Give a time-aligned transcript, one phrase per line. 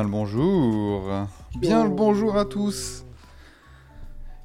[0.00, 1.26] Bien le bonjour
[1.58, 3.04] Bien le bonjour à tous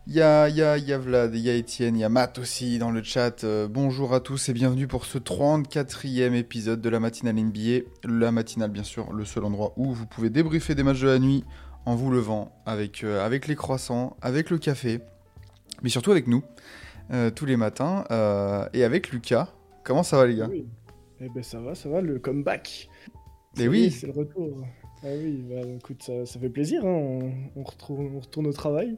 [0.05, 2.03] Il y a, y, a, il y a Vlad, il y a Étienne, il y
[2.03, 3.45] a Matt aussi dans le chat.
[3.45, 7.85] Euh, bonjour à tous et bienvenue pour ce 34e épisode de la matinale NBA.
[8.03, 11.19] La matinale bien sûr, le seul endroit où vous pouvez débriefer des matchs de la
[11.19, 11.45] nuit
[11.85, 14.99] en vous levant avec, euh, avec les croissants, avec le café,
[15.83, 16.43] mais surtout avec nous,
[17.11, 18.03] euh, tous les matins,
[18.73, 19.53] et avec Lucas.
[19.85, 20.47] Comment ça va les gars?
[20.49, 20.65] Oui.
[21.21, 22.89] Eh ben ça va, ça va, le comeback.
[23.57, 23.85] Eh Ça oui.
[23.85, 24.65] est, C'est le retour.
[25.03, 26.89] Ah oui, bah écoute, ça, ça fait plaisir, hein.
[26.89, 28.97] on, on retrouve, on retourne au travail.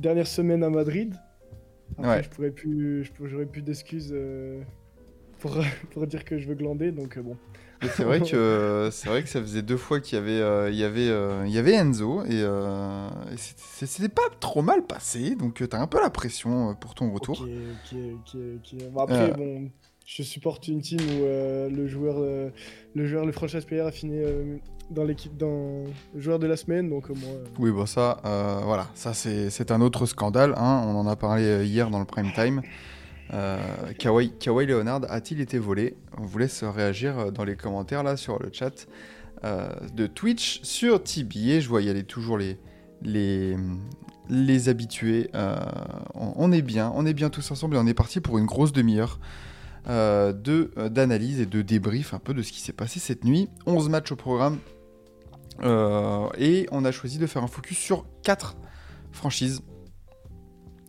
[0.00, 1.14] Dernière semaine à Madrid.
[1.98, 2.22] Après, Ouais.
[2.22, 4.62] je pourrais plus, j'aurais plus d'excuses euh,
[5.40, 5.56] pour,
[5.90, 7.36] pour dire que je veux glander, donc euh, bon.
[7.96, 10.76] C'est vrai que c'est vrai que ça faisait deux fois qu'il y avait euh, il
[10.76, 15.34] y avait euh, il y avait Enzo et, euh, et c'était- pas trop mal passé
[15.34, 17.44] donc t'as un peu la pression pour ton retour.
[18.92, 19.68] Bon, après, bon,
[20.16, 22.50] je supporte une team où euh, le joueur, euh,
[22.94, 24.58] le joueur, le franchise player a fini euh,
[24.90, 27.14] dans l'équipe, dans le joueur de la semaine, donc euh,
[27.58, 28.20] Oui bon ça
[28.64, 32.32] voilà ça c'est un autre scandale hein, on en a parlé hier dans le prime
[32.34, 32.62] time.
[33.98, 35.96] Kawhi, Kawhi Leonard a-t-il été volé?
[36.18, 38.86] On vous laisse réagir dans les commentaires là sur le chat
[39.42, 41.60] de Twitch sur TBA.
[41.60, 42.58] Je vois y aller toujours les
[43.00, 43.56] les
[44.28, 45.30] les habitués.
[46.14, 48.72] On, est bien, on est bien tous ensemble et on est parti pour une grosse
[48.72, 49.51] demi-heure de
[49.86, 53.48] d'analyse et de débrief un peu de ce qui s'est passé cette nuit.
[53.66, 54.58] 11 matchs au programme
[55.62, 58.56] Euh, et on a choisi de faire un focus sur 4
[59.12, 59.60] franchises.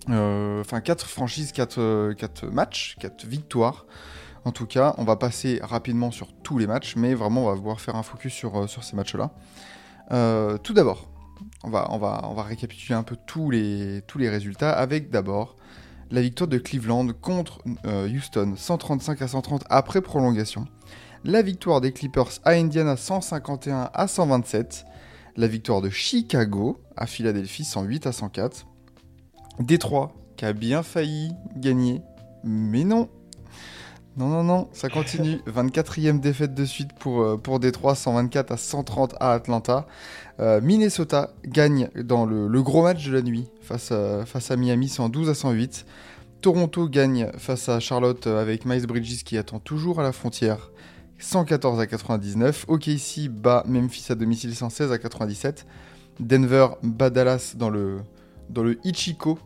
[0.09, 3.85] Euh, Enfin, 4 franchises, 4, matchs, 4 victoires.
[4.45, 7.56] En tout cas, on va passer rapidement sur tous les matchs, mais vraiment, on va
[7.56, 9.31] pouvoir faire un focus sur, euh, sur ces matchs-là.
[10.12, 11.09] Euh, tout d'abord,
[11.63, 15.09] on va, on, va, on va récapituler un peu tous les, tous les résultats avec
[15.09, 15.56] d'abord
[16.12, 20.68] la victoire de Cleveland contre euh, Houston, 135 à 130 après prolongation.
[21.24, 24.86] La victoire des Clippers à Indiana, 151 à 127.
[25.36, 28.68] La victoire de Chicago à Philadelphie, 108 à 104.
[29.59, 32.02] Détroit, qui a bien failli gagner,
[32.44, 33.09] mais non.
[34.18, 35.38] Non, non, non, ça continue.
[35.47, 39.88] 24e défaite de suite pour, euh, pour Détroit, 124 à 130 à Atlanta.
[40.40, 44.57] Euh, Minnesota gagne dans le, le gros match de la nuit face à, face à
[44.57, 45.85] Miami, 112 à 108.
[46.41, 50.72] Toronto gagne face à Charlotte euh, avec Miles Bridges qui attend toujours à la frontière,
[51.19, 52.66] 114 à 99.
[52.68, 55.66] OKC bat Memphis à domicile, 116 à 97.
[56.19, 58.02] Denver bat Dallas dans le,
[58.50, 59.40] dans le Ichiko,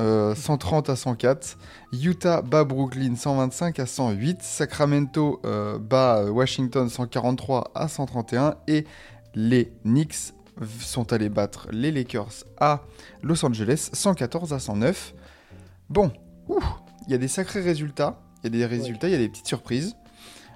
[0.00, 1.58] euh, 130 à 104.
[1.92, 4.42] Utah bat Brooklyn 125 à 108.
[4.42, 8.54] Sacramento euh, bat Washington 143 à 131.
[8.68, 8.86] Et
[9.34, 10.32] les Knicks
[10.80, 12.82] sont allés battre les Lakers à
[13.22, 15.14] Los Angeles 114 à 109.
[15.88, 16.10] Bon,
[17.06, 18.20] il y a des sacrés résultats.
[18.42, 19.96] Il y a des résultats, il y a des petites surprises.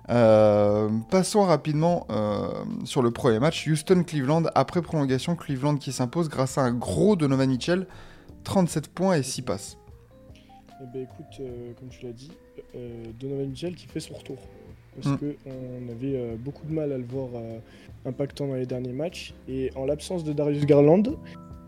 [0.09, 3.67] Euh, passons rapidement euh, sur le premier match.
[3.67, 7.87] Houston-Cleveland, après prolongation, Cleveland qui s'impose grâce à un gros Donovan Mitchell,
[8.45, 9.79] 37 points et 6 passes.
[10.81, 12.31] Eh ben écoute, euh, comme tu l'as dit,
[13.19, 14.39] Donovan Mitchell qui fait son retour.
[15.01, 15.19] Parce Mm.
[15.19, 17.59] que on avait euh, beaucoup de mal à le voir euh,
[18.05, 19.35] impactant dans les derniers matchs.
[19.49, 21.03] Et en l'absence de Darius Garland,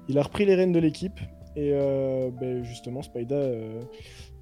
[0.09, 1.19] il a repris les rênes de l'équipe.
[1.57, 3.41] Et euh, ben, justement, Spida,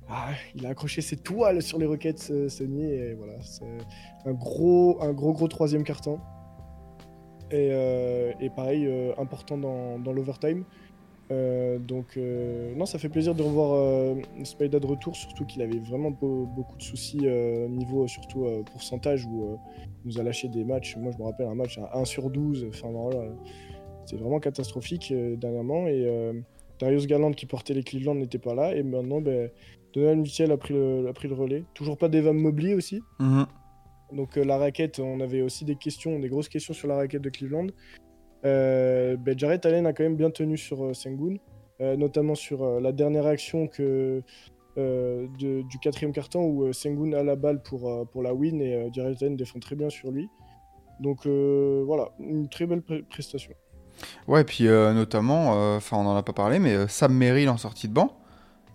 [0.09, 2.31] ah, il a accroché ses toiles sur les Rockets
[2.61, 2.91] nuit.
[2.91, 3.65] Et voilà, c'est
[4.25, 6.19] un gros, un gros, gros troisième carton.
[7.51, 7.71] Et,
[8.41, 8.89] et pareil,
[9.19, 10.65] important dans, dans l'overtime.
[11.33, 14.15] Euh, donc euh, non, ça fait plaisir de revoir euh,
[14.45, 19.25] Spida de retour, surtout qu'il avait vraiment beau- beaucoup de soucis euh, niveau surtout pourcentage
[19.27, 19.59] où
[20.05, 20.97] il nous a lâché des matchs.
[20.97, 22.67] Moi, je me rappelle un match à 1 sur 12.
[22.69, 23.29] Enfin voilà,
[24.05, 25.89] c'est vraiment catastrophique dernièrement.
[25.89, 26.07] Et
[26.79, 28.75] Darius Garland qui portait les Cleveland n'était pas là.
[28.77, 29.51] Et maintenant, ben,
[29.95, 31.65] Donovan Mitchell a pris le, a pris le relais.
[31.75, 33.01] Toujours pas d'Evan Mobley aussi.
[34.13, 37.23] Donc euh, la raquette, on avait aussi des questions, des grosses questions sur la raquette
[37.23, 37.67] de Cleveland.
[38.47, 41.37] Euh, ben, Jarrett Allen a quand même bien tenu sur euh, Sengun,
[41.81, 44.23] euh, notamment sur la dernière action que,
[44.77, 49.21] de- du quatrième carton où Sengun a la balle pour, pour la win et Jarrett
[49.23, 50.29] Allen défend très bien sur lui.
[51.01, 53.53] Donc voilà, une très belle pré- prestation.
[54.29, 57.57] Ouais, puis euh, notamment, enfin on en a pas parlé, mais euh, Sam Merrill en
[57.57, 58.17] sortie de banc,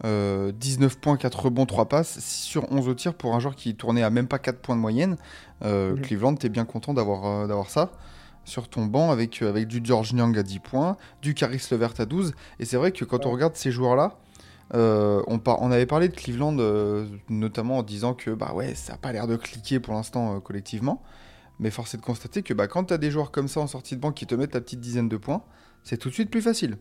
[0.04, 3.56] Euh, 19 points, 4 rebonds, 3 passes, 6 sur 11 au tir pour un joueur
[3.56, 5.16] qui tournait à même pas 4 points de moyenne.
[5.64, 6.02] Mhm.
[6.02, 7.92] Cleveland, t'es bien content d'avoir ça
[8.44, 11.94] sur ton banc avec, euh, avec du George Niang à 10 points, du Caris Levert
[12.00, 12.34] à 12.
[12.60, 14.18] Et c'est vrai que quand on regarde ces joueurs-là,
[14.74, 18.74] euh, on, par- on avait parlé de Cleveland euh, notamment en disant que bah ouais,
[18.74, 21.02] ça n'a pas l'air de cliquer pour l'instant euh, collectivement.
[21.60, 23.68] Mais force est de constater que bah, quand tu as des joueurs comme ça en
[23.68, 25.44] sortie de banc qui te mettent ta petite dizaine de points,
[25.84, 26.78] c'est tout de suite plus facile.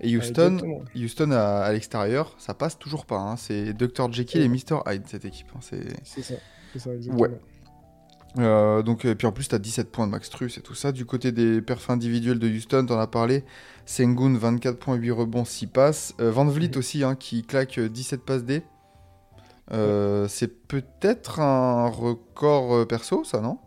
[0.00, 0.82] Et Houston, exactement.
[0.96, 3.18] Houston à, à l'extérieur, ça passe toujours pas.
[3.18, 3.36] hein.
[3.36, 4.12] C'est Dr.
[4.12, 4.80] Jekyll et Mr.
[4.88, 5.46] Hyde cette équipe.
[5.54, 5.60] hein.
[5.60, 5.88] C'est...
[6.22, 6.34] Ça.
[6.72, 7.22] C'est ça, exactement.
[7.22, 7.30] Ouais.
[8.38, 10.74] Euh, donc, et puis en plus, tu as 17 points de Max Truss et tout
[10.74, 10.90] ça.
[10.92, 13.44] Du côté des perfs individuels de Houston, t'en as parlé.
[13.86, 16.14] Sengun, 24 points, 8 rebonds, 6 passes.
[16.20, 18.62] Euh, Van Vliet aussi, hein, qui claque euh, 17 passes D.
[19.72, 23.58] Euh, C'est peut-être un record euh, perso, ça, non?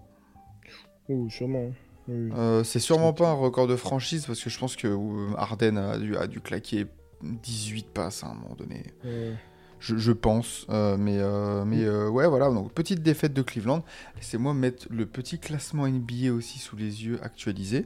[1.10, 1.68] Oh, sûrement.
[1.70, 1.74] hein.
[2.10, 2.30] Oui.
[2.38, 5.78] Euh, C'est sûrement pas un record de franchise, parce que je pense que euh, Harden
[5.78, 6.88] a dû, a dû claquer
[7.24, 8.84] 18 passes à un moment donné.
[9.06, 9.34] Euh,
[9.80, 12.50] Je, je pense, euh, mais, euh, mais euh, ouais, voilà.
[12.50, 13.84] Donc, petite défaite de Cleveland.
[14.16, 17.86] Laissez-moi mettre le petit classement NBA aussi sous les yeux actualisé,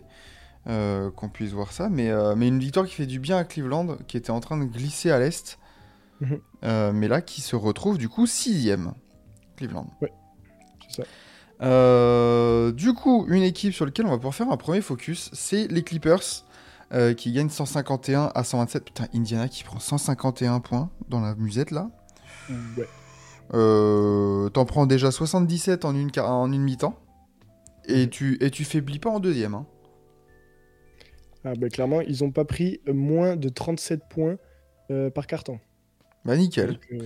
[0.65, 1.89] qu'on puisse voir ça.
[1.89, 4.65] Mais, mais une victoire qui fait du bien à Cleveland, qui était en train de
[4.65, 5.57] glisser à l'est,
[6.21, 6.39] Mhm.
[6.93, 8.93] mais là qui se retrouve du coup sixième.
[9.57, 9.87] Cleveland.
[10.87, 11.07] c'est ça.
[11.61, 15.67] Euh, du coup, une équipe sur laquelle on va pouvoir faire un premier focus, c'est
[15.67, 16.43] les Clippers.
[16.93, 18.83] Euh, qui gagnent 151 à 127.
[18.85, 21.89] Putain, Indiana qui prend 151 points dans la musette là.
[22.49, 22.87] Ouais.
[23.53, 26.95] Euh, T'en prends déjà 77 en une, en une mi-temps.
[27.85, 29.55] Et tu, et tu faiblis pas en deuxième.
[29.55, 29.65] hein.
[31.43, 34.37] Ah, bah, clairement, ils ont pas pris moins de 37 points
[34.91, 35.59] euh, par carton.
[36.23, 36.67] Bah nickel.
[36.73, 36.99] Donc, euh,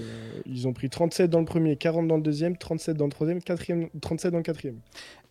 [0.46, 3.42] ils ont pris 37 dans le premier, 40 dans le deuxième, 37 dans le troisième,
[3.42, 4.80] quatrième, 37 dans le quatrième.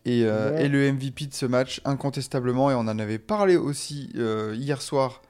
[0.05, 0.65] Et, euh, Ouais.
[0.65, 4.81] et le MVP de ce match, incontestablement, et on en avait parlé aussi euh, hier
[4.81, 5.21] soir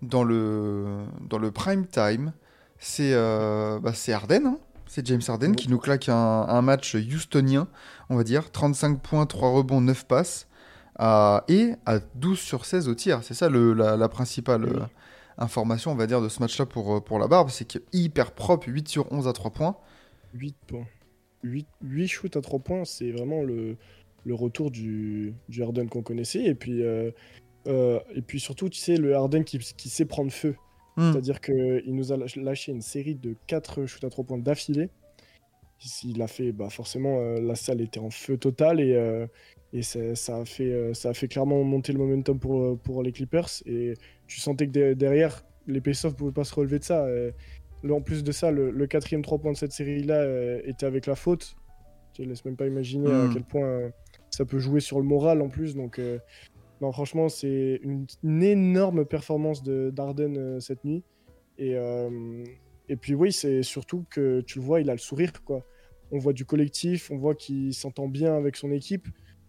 [0.00, 0.86] dans le,
[1.28, 2.32] dans le prime time,
[2.78, 4.46] c'est euh, bah, c'est Harden.
[4.46, 4.58] hein.
[4.86, 5.54] C'est James Harden Ouais.
[5.56, 6.14] qui nous claque un,
[6.48, 7.68] un match houstonien,
[8.08, 8.50] on va dire.
[8.50, 10.46] 35 points, 3 rebonds, 9 passes.
[11.00, 13.20] à- et à 12 sur 16 au tir.
[13.22, 14.80] C'est ça le, la, la principale Oui.
[15.38, 17.50] Information, on va dire, de ce match-là pour, euh, pour la barbe.
[17.50, 19.76] C'est qu'il est hyper propre, 8 sur 11 à 3 points.
[20.34, 20.86] 8 points.
[21.44, 23.76] 8, 8 shoots à 3 points, c'est vraiment le,
[24.24, 26.44] le retour du, du Harden qu'on connaissait.
[26.44, 27.10] Et puis, euh,
[27.66, 30.56] euh, et puis surtout, tu sais, le Harden qui, qui sait prendre feu.
[30.96, 31.12] Hmm.
[31.12, 34.90] C'est-à-dire qu'il nous a lâch- lâché une série de 4 shoots à 3 points d'affilée.
[36.02, 39.28] Il a fait, bah forcément, euh, la salle était en feu total et, euh,
[39.72, 43.04] et ça, ça a fait, euh, ça a fait clairement monter le momentum pour, pour
[43.04, 43.48] les Clippers.
[43.64, 43.94] Et
[44.28, 47.04] tu sentais que de- derrière, les Pacers ne pouvaient pas se relever de ça.
[47.04, 47.32] euh,
[47.84, 50.84] Là, en plus de ça, le, le quatrième 3 points de cette série-là euh, était
[50.86, 51.54] avec la faute.
[52.16, 53.32] Je ne laisse même pas imaginer à Mm.
[53.32, 53.90] quel point euh,
[54.30, 55.76] ça peut jouer sur le moral en plus.
[55.76, 56.18] Donc, euh,
[56.80, 61.04] non, franchement, c'est une, une énorme performance de d'Arden euh, cette nuit.
[61.56, 62.42] Et, euh,
[62.88, 65.32] et puis, oui, c'est surtout que tu le vois, il a le sourire.
[65.44, 65.64] quoi.
[66.10, 69.06] On voit du collectif, on voit qu'il s'entend bien avec son équipe.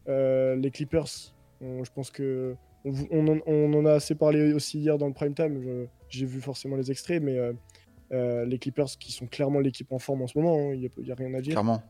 [0.08, 1.08] Les Clippers,
[1.62, 2.56] on- je pense que.
[2.86, 5.88] On, en, on en a assez parlé aussi hier dans le prime time.
[6.08, 7.54] J'ai vu forcément les extraits, mais euh,
[8.12, 11.12] euh, les Clippers qui sont clairement l'équipe en forme en ce moment, hein, il n'y
[11.12, 11.52] a, rien à dire.
[11.52, 11.84] Clairement.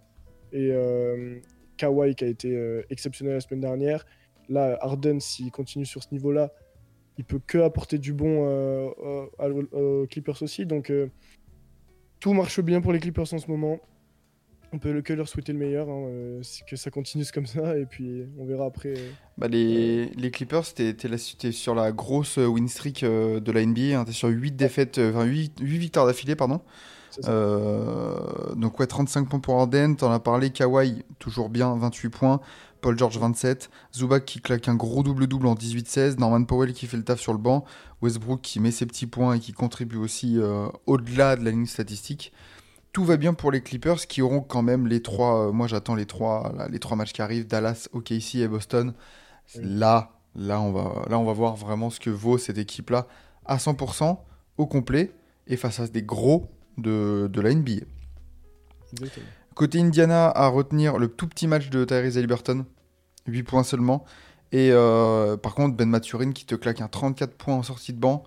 [0.51, 1.39] Et euh,
[1.77, 4.06] Kawhi qui a été euh, exceptionnel la semaine dernière.
[4.50, 6.51] Là, Harden, s'il continue sur ce niveau-là,
[7.18, 8.44] il peut que apporter du bon
[9.38, 10.65] aux Clippers aussi.
[10.65, 10.91] Donc
[12.19, 13.80] tout marche bien pour les Clippers en ce moment.
[14.71, 17.75] On peut le- que leur souhaiter le meilleur, hein, euh, que ça continue comme ça,
[17.77, 18.89] et puis on verra après.
[18.96, 19.10] euh.
[19.38, 23.65] Bah, les, les Clippers, t'es t'es sur la grosse euh, win streak euh, de la
[23.65, 24.00] NBA.
[24.00, 24.05] hein.
[24.05, 26.62] T'es sur 8 défaites, enfin 8, victoires d'affilée, pardon.
[28.55, 29.96] Donc, ouais, 35 points pour Harden.
[29.96, 30.50] T'en as parlé.
[30.51, 32.39] Kawhi, toujours bien, 28 points.
[32.82, 33.70] Paul George, 27.
[33.93, 36.17] Zubac qui claque un gros double-double en 18-16.
[36.20, 37.65] Norman Powell qui fait le taf sur le banc.
[38.01, 40.38] Westbrook qui met ses petits points et qui contribue aussi
[40.86, 42.32] au-delà de la ligne statistique.
[42.91, 45.48] Tout va bien pour les Clippers qui auront quand même les trois.
[45.48, 48.93] euh, moi, j'attends les trois, là, les trois matchs qui arrivent Dallas, OKC et Boston.
[49.55, 49.62] Oui.
[49.63, 53.08] Là, là, on va, là, on va voir vraiment ce que vaut cette équipe-là
[53.46, 54.17] à 100%
[54.58, 55.12] au complet
[55.48, 57.84] et face à des gros de, de la NBA.
[58.93, 59.25] Exactement.
[59.55, 62.65] Côté Indiana, à retenir le tout petit match de Tyrese Haliburton,
[63.27, 64.05] 8 points seulement.
[64.51, 68.00] Et euh, par contre, Ben Maturin qui te claque un 34 points en sortie de
[68.00, 68.24] banc.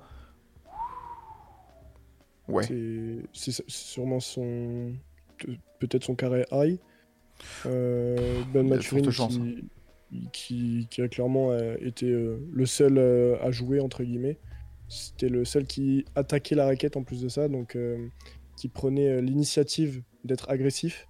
[2.48, 2.62] Ouais.
[2.64, 4.92] C'est- C'est c'est sûrement son.
[5.38, 6.78] pe- Peut-être son carré high.
[7.66, 12.98] Euh, ben Maturin chances, qui, qui, qui a clairement euh, été euh, le seul
[13.40, 14.38] à jouer, entre guillemets.
[14.88, 18.06] C'était le seul qui attaquait la raquette en plus de ça, donc euh,
[18.56, 21.08] qui prenait l'initiative d'être agressif.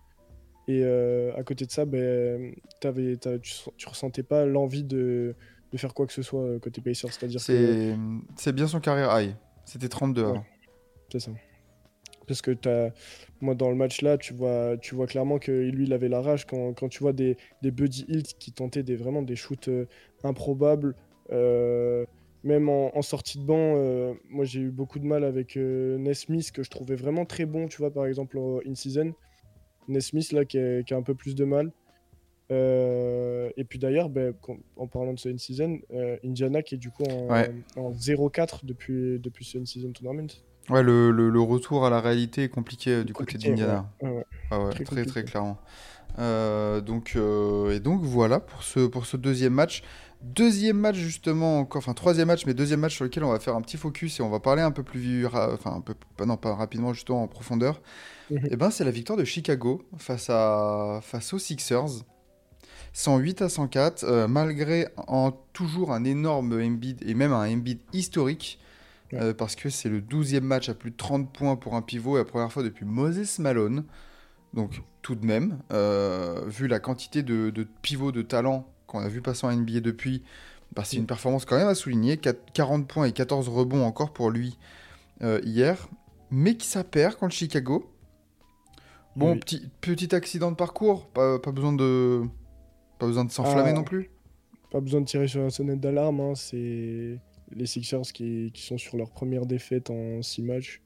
[0.69, 5.35] Et euh, à côté de ça, ben, t'avais- tu, tu ressentais pas l'envie de,
[5.73, 7.13] de faire quoi que ce soit côté Pacers.
[7.13, 7.97] C'est-à-dire que C'est
[8.37, 9.35] c'est bien son carrière high.
[9.65, 10.29] C'était 32 Ouais.
[10.31, 10.45] avant.
[11.13, 11.31] C'est ça.
[12.27, 12.91] Parce que t'as...
[13.41, 16.21] moi, dans le match là, tu vois, tu vois clairement que lui, il avait la
[16.23, 19.69] rage quand, quand tu vois des, des Buddy Hilt qui tentaient des, vraiment des shoots
[19.69, 19.87] euh,
[20.25, 20.95] improbables.
[21.31, 22.07] euh,
[22.45, 26.51] même en, en sortie de banc, euh, moi j'ai eu beaucoup de mal avec Nesmith,
[26.51, 29.13] que je trouvais vraiment très bon, tu vois, par exemple, en in-season.
[29.89, 31.71] Nesmith, là, qui a, qui a un peu plus de mal.
[32.51, 35.81] Et puis d'ailleurs, ben, quand- en parlant de ce in-season,
[36.25, 37.51] Indiana qui est du coup en, Ouais.
[37.77, 40.29] en 0-4 depuis, depuis ce in-season tournament.
[40.71, 43.91] Ouais, le, le- le retour à la réalité est compliqué euh, du côté d'Indiana.
[44.01, 44.25] ouais, ouais.
[44.51, 45.59] Ah ouais, Très très clairement.
[46.19, 49.83] Euh, donc, euh, et donc voilà pour ce, pour ce deuxième match.
[50.23, 53.57] Deuxième match justement, encore, enfin troisième match, mais deuxième match sur lequel on va faire
[53.57, 56.55] un petit focus et on va parler un peu plus, enfin un peu, non pas
[56.55, 57.81] rapidement, justement en profondeur.
[58.31, 58.49] Mhm.
[58.53, 62.05] Et ben c'est la victoire de Chicago face à face aux Sixers.
[62.93, 68.61] 108 à 104, euh, malgré en toujours un énorme Embiid et même un Embiid historique.
[69.15, 72.17] Euh, parce que c'est le 12e match à plus de 30 points pour un pivot
[72.17, 73.85] et la première fois depuis Moses Malone.
[74.55, 79.09] Donc tout de même, euh, vu la quantité de, de pivots de talent qu'on a
[79.09, 80.23] vu passer en NBA depuis,
[80.75, 82.17] bah, c'est une performance quand même à souligner.
[82.17, 84.59] Quat- 40 points et 14 rebonds encore pour lui
[85.23, 85.89] euh, hier,
[86.31, 87.89] mais qui ça perd contre Chicago?
[89.17, 89.39] Bon, Oui.
[89.41, 92.23] petit, petit accident de parcours, pas, pas besoin de,
[92.99, 93.75] pas besoin de s'enflammer Ah.
[93.75, 94.11] non plus.
[94.71, 97.19] Pas besoin de tirer sur la sonnette d'alarme, hein, c'est
[97.55, 100.83] les Sixers qui, qui sont sur leur première défaite en 6 matchs,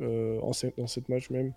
[0.00, 1.52] euh, en 7, dans 7 matchs même.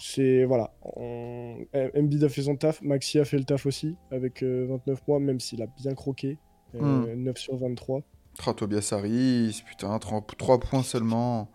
[0.00, 1.58] C'est voilà, on...
[1.94, 5.20] Embiid a fait son taf, Maxi a fait le taf aussi avec euh, 29 mois,
[5.20, 6.38] même s'il a bien croqué,
[6.74, 8.02] euh, 9 sur 23.
[8.46, 11.50] Oh, Tobias Harris, putain, 3, points seulement.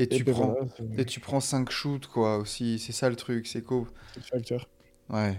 [0.00, 2.78] Et tu, ben prends, voilà, et tu prends 5 shoots, quoi, aussi.
[2.78, 3.88] C'est ça le truc, c'est cool.
[4.14, 4.70] c'est le facteur.
[5.10, 5.36] Ouais.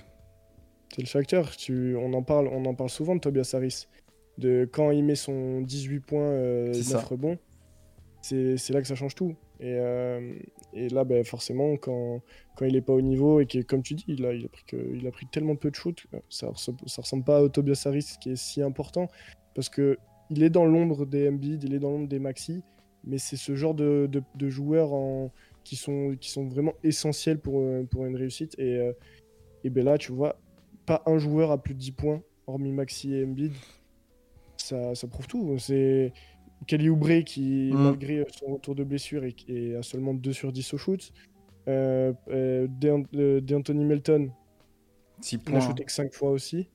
[0.93, 1.55] C'est le facteur.
[1.55, 1.95] Tu...
[1.95, 3.87] On, en parle, on en parle souvent de Tobias Harris.
[4.39, 7.07] De quand il met son 18 points, euh, C'est 9 ça.
[7.07, 7.37] rebonds,
[8.21, 9.35] c'est c'est là que ça change tout.
[9.59, 10.33] Et, euh,
[10.73, 12.21] et là, ben, forcément, quand,
[12.55, 14.47] quand il est pas au niveau et que, comme tu dis, il a, il a,
[14.47, 17.43] pris, que, il a pris tellement peu de shoots, euh, ça, ressemble, ça ressemble pas
[17.43, 19.09] à Tobias Harris qui est si important.
[19.55, 19.97] Parce que
[20.29, 22.61] il est dans l'ombre des Embiid, il est dans l'ombre des Maxi,
[23.03, 25.31] mais c'est ce genre de, de, de joueurs en,
[25.63, 28.55] qui, sont, qui sont vraiment essentiels pour, euh, pour une réussite.
[28.59, 28.93] Et, euh,
[29.63, 30.39] et ben là, tu vois,
[30.85, 33.53] pas un joueur à plus de 10 points, hormis Maxi et Embiid.
[34.69, 35.57] Ça, ça prouve tout.
[35.57, 36.13] C'est
[36.67, 37.77] Kelly Oubre qui, Mm.
[37.83, 41.11] malgré son retour de blessure, est, est à seulement 2 sur 10 au shoot.
[41.67, 44.29] Euh, euh, Dean- euh, D'Anthony Melton,
[45.21, 46.69] 6 il a shooté que 5 fois aussi.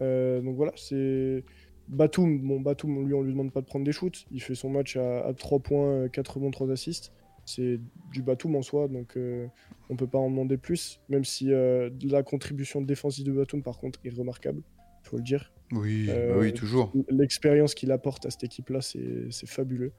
[0.00, 1.44] Donc voilà, c'est.
[1.86, 4.24] Batum, bon, Batum, lui, on lui demande pas de prendre des shoots.
[4.30, 7.12] Il fait son match à, 3 points, euh, 4 rebonds, 3 assists.
[7.44, 7.78] C'est
[8.10, 9.46] du Batum en soi, donc euh,
[9.90, 11.00] on peut pas en demander plus.
[11.10, 14.62] Même si euh, la contribution défensive de Batum, par contre, est remarquable,
[15.02, 15.52] faut le dire.
[15.72, 16.92] Oui, Euh, bah oui, toujours.
[17.08, 19.92] L'expérience qu'il apporte à cette équipe-là, c'est fabuleux.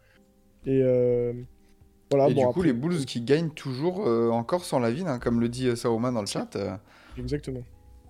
[0.66, 1.34] Et euh,
[2.10, 4.92] voilà, et bon, du coup, après- les Bulls qui gagnent toujours euh, encore sans la
[4.92, 6.76] ville, hein, comme le dit euh, Saouma dans le chat, euh,
[7.18, 7.62] Exactement.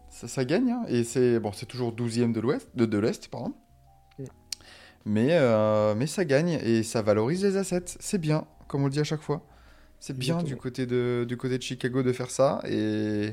[0.10, 0.72] ça, ça gagne.
[0.72, 3.54] hein, et c'est bon, c'est toujours 12e de l'Ouest, de, de l'Est, pardon.
[4.20, 4.24] Mm.
[5.06, 7.84] Mais, euh, mais ça gagne et ça valorise les assets.
[8.00, 9.46] C'est bien, comme on le dit à chaque fois.
[10.00, 12.62] C'est bien du côté, de, du côté de Chicago de faire ça.
[12.70, 13.32] Et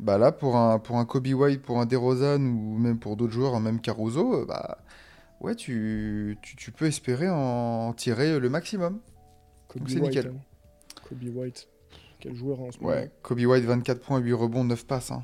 [0.00, 3.32] bah là, pour un, pour un Kobe White, pour un DeRozan ou même pour d'autres
[3.32, 4.78] joueurs, même Caruso, euh, bah
[5.40, 9.00] ouais, tu, tu, tu peux espérer en tirer le maximum.
[9.68, 10.28] Kobe Donc c'est nickel.
[10.34, 10.40] hein.
[11.08, 11.68] Kobe White,
[12.18, 12.90] quel joueur hein, en ce moment.
[12.90, 15.10] Ouais, Kobe White, 24 points, 8 rebonds, 9 passes.
[15.12, 15.22] hein.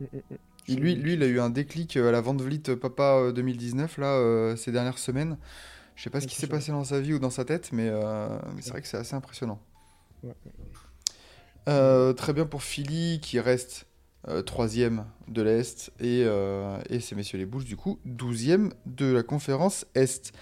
[0.00, 0.36] Mm, mm, mm.
[0.68, 3.16] Et lui, lui, il a eu un déclic euh, à la Vente Vliet euh, Papa
[3.16, 5.36] euh, 2019, là, euh, ces dernières semaines.
[5.96, 7.88] Je sais pas ce qui s'est passé dans sa vie ou dans sa tête, mais,
[7.88, 9.60] euh, mais c'est vrai que c'est assez impressionnant.
[10.22, 10.34] Ouais.
[11.68, 13.86] Euh, très bien pour Philly, qui reste
[14.46, 19.22] troisième de l'Est, et, euh, et ces messieurs les Bulls, du coup, 12e de la
[19.22, 20.32] conférence Est.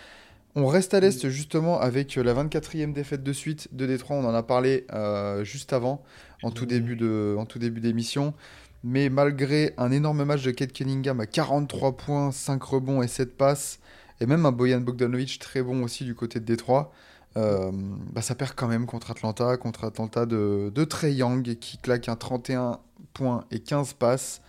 [0.57, 4.17] On reste à l'Est, justement, avec euh, la 24e défaite de suite de Détroit.
[4.17, 6.03] On en a parlé euh, juste avant,
[6.43, 8.35] en tout début de, en tout début d'émission.
[8.83, 13.37] Mais malgré un énorme match de Kate Cunningham à 43 points, 5 rebonds et 7
[13.37, 13.79] passes,
[14.21, 16.93] et même un Bojan Bogdanovic très bon aussi du côté de Détroit,
[17.37, 17.71] euh,
[18.13, 22.09] bah ça perd quand même contre Atlanta, contre Atlanta de, de Trey Young qui claque
[22.09, 22.81] un 31
[23.13, 24.43] points et 15 passes.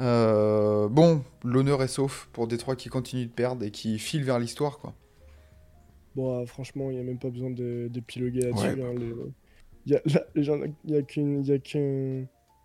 [0.00, 4.38] Euh, bon, l'honneur est sauf pour Détroit qui continue de perdre et qui file vers
[4.38, 4.78] l'histoire.
[4.78, 4.92] quoi.
[6.14, 8.66] Bon, ah, franchement, il n'y a même pas besoin de- d'épiloguer là-dessus.
[8.80, 8.82] Ouais.
[8.82, 9.14] hein, les-
[9.86, 9.96] il y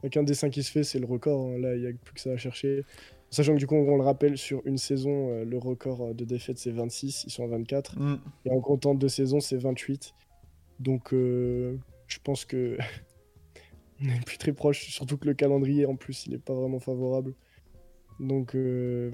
[0.03, 1.49] a, qu'un dessin qui se fait, c'est le record.
[1.51, 1.57] hein.
[1.59, 2.83] Là, il n'y a plus que ça à chercher.
[3.29, 6.25] Sachant que du coup, on le rappelle, sur une saison, euh, le record euh, de
[6.25, 7.23] défaite, c'est 26.
[7.27, 7.97] Ils sont à 24.
[7.99, 8.19] Mm.
[8.45, 10.13] Et en comptant deux saisons, c'est 28.
[10.79, 12.77] Donc, euh, je pense que
[14.01, 14.89] on n'est plus très proche.
[14.89, 17.33] Surtout que le calendrier, en plus, il n'est pas vraiment favorable.
[18.19, 19.11] Donc, euh,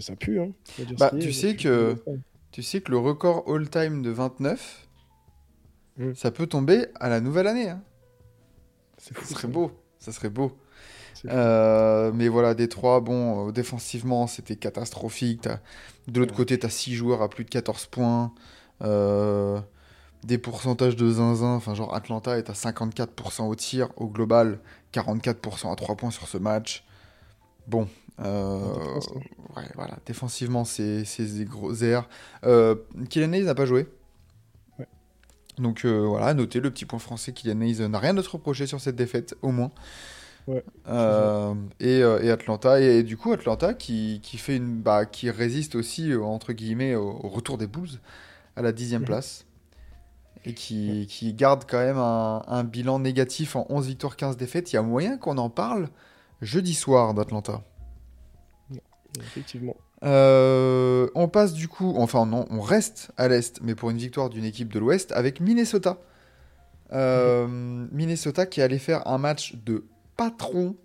[0.00, 0.40] ça pue.
[0.40, 0.52] Hein.
[0.98, 1.96] Bah, tu sais que-
[2.50, 4.86] Tu sais que le record all-time de 29,
[5.96, 6.12] Mm.
[6.14, 7.70] ça peut tomber à la nouvelle année.
[7.70, 7.82] hein.
[8.98, 9.48] C'est Ça fou, serait ça.
[9.48, 9.70] beau.
[9.98, 10.52] Ça serait beau.
[11.26, 15.42] Euh, mais voilà, Détroit, bon, euh, défensivement, c'était catastrophique.
[15.42, 15.60] T'as-
[16.08, 16.36] De l'autre Ouais.
[16.38, 18.34] côté, tu as 6 joueurs à plus de 14 points.
[18.82, 19.60] Euh,
[20.24, 21.54] des pourcentages de zinzin.
[21.54, 23.88] Enfin, genre, Atlanta est à 54% au tir.
[23.96, 24.60] Au global,
[24.92, 26.84] 44% à 3 points sur ce match.
[27.66, 27.88] Bon.
[28.20, 29.00] euh, hein.
[29.56, 29.98] ouais, voilà.
[30.06, 32.08] Défensivement, c'est des gros airs.
[32.44, 32.74] Euh,
[33.08, 33.88] Kylian Hayes n'a pas joué.
[34.78, 34.86] Ouais.
[35.58, 37.32] Donc euh, voilà, notez le petit point français.
[37.32, 39.70] Kylian Hayes n'a rien se reprocher sur cette défaite, au moins.
[40.48, 45.30] Ouais, Euh, et, et Atlanta et, du coup Atlanta qui, qui fait une bah, qui
[45.30, 48.00] résiste aussi entre guillemets au, au retour des Bulls
[48.56, 49.06] à la dixième Mhm.
[49.06, 49.46] place
[50.44, 54.72] et qui, qui garde quand même un, un bilan négatif en 11 victoires 15 défaites
[54.72, 55.88] il y a moyen qu'on en parle
[56.40, 57.62] jeudi soir d'Atlanta
[59.18, 59.76] Effectivement.
[60.04, 64.30] Euh, on passe du coup enfin non on reste à l'est mais pour une victoire
[64.30, 65.98] d'une équipe de l'ouest avec Minnesota
[66.92, 67.46] Euh,
[67.92, 69.84] Minnesota qui allait faire un match de
[70.16, 70.76] patron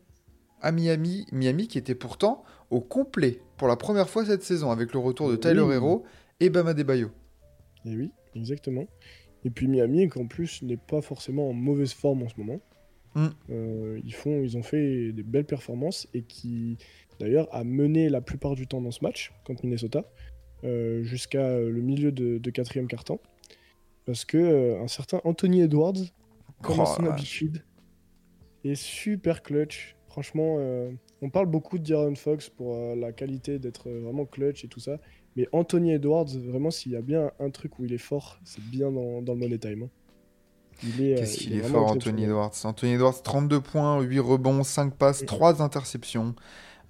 [0.61, 4.93] à Miami Miami qui était pourtant au complet pour la première fois cette saison avec
[4.93, 5.73] le retour de Tyler Oui.
[5.75, 6.05] Hero
[6.39, 7.09] et Bama Debayo
[7.85, 8.85] Et oui, exactement.
[9.45, 12.59] Et puis Miami, qui en plus n'est pas forcément en mauvaise forme en ce moment.
[13.15, 13.27] Mm.
[13.49, 16.77] Euh, ils, font, ils ont fait des belles performances et qui,
[17.19, 20.05] d'ailleurs, a mené la plupart du temps dans ce match contre Minnesota,
[20.63, 23.19] euh, jusqu'à le milieu de, de quatrième quart-temps.
[24.05, 25.93] Parce que euh, un certain Anthony Edwards,
[26.61, 27.63] comme Oh à son habitude,
[28.63, 29.95] est super clutch.
[30.07, 30.91] Franchement, euh,
[31.21, 34.99] on parle beaucoup de D'Aaron Fox pour la qualité d'être vraiment clutch et tout ça.
[35.37, 38.61] Mais Anthony Edwards, vraiment, s'il y a bien un truc où il est fort, c'est
[38.63, 39.83] bien dans, dans le Money Time.
[39.83, 39.89] hein.
[40.83, 42.23] Il est, euh, Qu'est-ce qu'il il est fort, Anthony.
[42.25, 42.51] Edwards.
[42.65, 45.25] Anthony Edwards, 32 points, 8 rebonds, 5 passes, Mm.
[45.27, 46.35] 3 interceptions,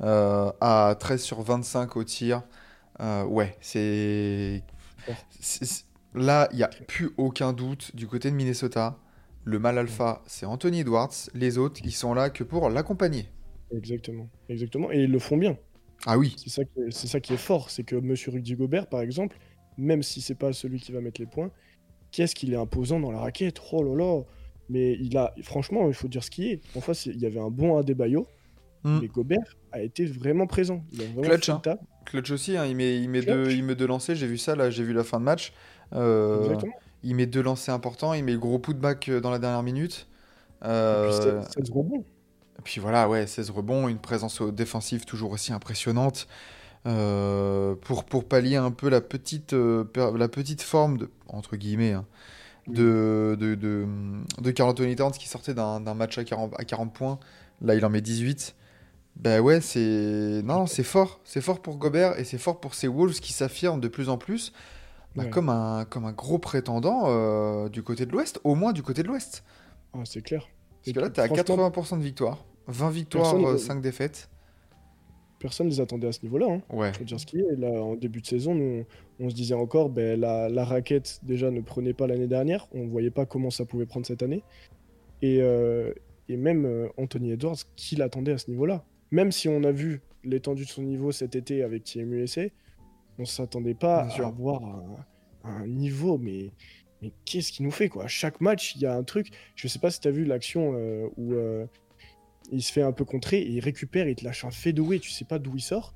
[0.02, 2.42] euh, à 13 sur 25 au tir.
[3.00, 4.64] Euh, ouais, c'est-
[6.14, 8.98] Là, il n'y a plus aucun doute du côté de Minnesota.
[9.44, 11.12] Le mal alpha, c'est Anthony Edwards.
[11.34, 13.30] Les autres, ils sont là que pour l'accompagner.
[13.72, 14.28] Exactement.
[14.50, 14.92] Exactement.
[14.92, 15.58] Et ils le font bien.
[16.06, 17.70] Ah oui, C'est ça, qui est- c'est ça qui est fort.
[17.70, 19.38] C'est que Monsieur Rudy Gobert, par exemple,
[19.78, 21.50] même si c'est pas celui qui va mettre les points,
[22.12, 23.58] qu'est-ce qu'il est imposant dans la raquette?
[23.72, 24.22] Oh là là
[24.70, 26.62] Mais il a, franchement, il faut dire ce qui est.
[26.76, 28.28] En face, il y avait un bon Adebayo,
[28.84, 29.00] Mm.
[29.02, 30.84] mais Gobert a été vraiment présent.
[30.94, 31.62] Il a vraiment Clutch, hein.
[32.06, 33.34] Clutch aussi, hein, il met, il met Clutch.
[33.34, 34.16] deux, il met deux lancers.
[34.16, 35.54] J'ai vu ça, là, j'ai vu la fin de match.
[35.94, 36.74] Euh, Exactement.
[37.04, 38.14] il met deux lancers importants.
[38.14, 40.08] Il met le gros putback euh, dans la dernière minute.
[40.62, 42.04] Et puis, Euh, rebond.
[42.60, 46.28] Et puis voilà, ouais, 16 rebonds, une présence défensive toujours aussi impressionnante.
[46.86, 49.84] Euh, pour, pour pallier un peu la petite, euh,
[50.16, 52.06] la petite forme, de, entre guillemets, hein,
[52.68, 53.86] de, de, de,
[54.40, 57.20] de Carl Anthony Towns qui sortait d'un match à 40, à 40 points.
[57.62, 58.56] Là, il en met 18.
[59.18, 60.42] Ben ouais, c'est.
[60.44, 61.20] Non, c'est fort.
[61.24, 64.18] C'est fort pour Gobert et c'est fort pour ces Wolves qui s'affirment de plus en
[64.18, 64.54] plus
[65.16, 65.30] bah, Ouais.
[65.30, 69.02] comme, un, comme un gros prétendant euh, du côté de l'Ouest, au moins du côté
[69.04, 69.44] de l'Ouest.
[70.06, 70.48] C'est clair.
[70.94, 72.46] Parce que là, à Franchement, 80% de victoires.
[72.68, 74.30] 20 victoires, Personne- euh, 5 défaites.
[75.40, 76.48] Personne ne les attendait à ce niveau-là.
[76.50, 76.62] hein.
[76.76, 76.92] Ouais.
[77.04, 77.56] Dire ce qui est.
[77.58, 78.86] Là, en début de saison, nous,
[79.20, 82.68] on, se disait encore, ben, la, la raquette déjà ne prenait pas l'année dernière.
[82.74, 84.44] On ne voyait pas comment ça pouvait prendre cette année.
[85.22, 85.94] Et, euh,
[86.28, 88.84] et même euh, Anthony Edwards, qui l'attendait à ce niveau-là?
[89.12, 92.42] Même si on a vu l'étendue de son niveau cet été avec Team USA,
[93.20, 94.96] on ne s'attendait pas à avoir un,
[95.44, 96.52] un niveau, mais,
[97.02, 98.08] mais qu'est-ce qu'il nous fait quoi?
[98.08, 99.30] Chaque match, il y a un truc.
[99.56, 101.66] Je sais pas si tu as vu l'action euh, où euh,
[102.52, 105.12] il se fait un peu contrer et il récupère, il te lâche un fadeaway, tu
[105.12, 105.94] sais pas d'où il sort.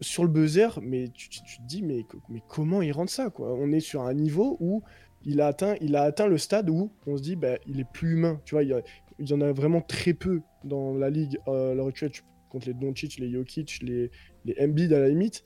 [0.00, 3.30] Sur le buzzer, mais tu, tu- tu te dis, mais, mais comment il rentre ça
[3.30, 3.52] quoi?
[3.54, 4.82] On est sur un niveau où
[5.24, 7.90] il a, atteint, il a atteint le stade où on se dit, bah, il est
[7.92, 8.40] plus humain.
[8.44, 8.82] Tu vois, il y, a-
[9.18, 12.12] il y en a vraiment très peu dans la ligue euh, à l'heure actuelle.
[12.12, 14.10] Tu comptes les Doncic, les Jokic, les,
[14.44, 15.44] les Embiid à la limite.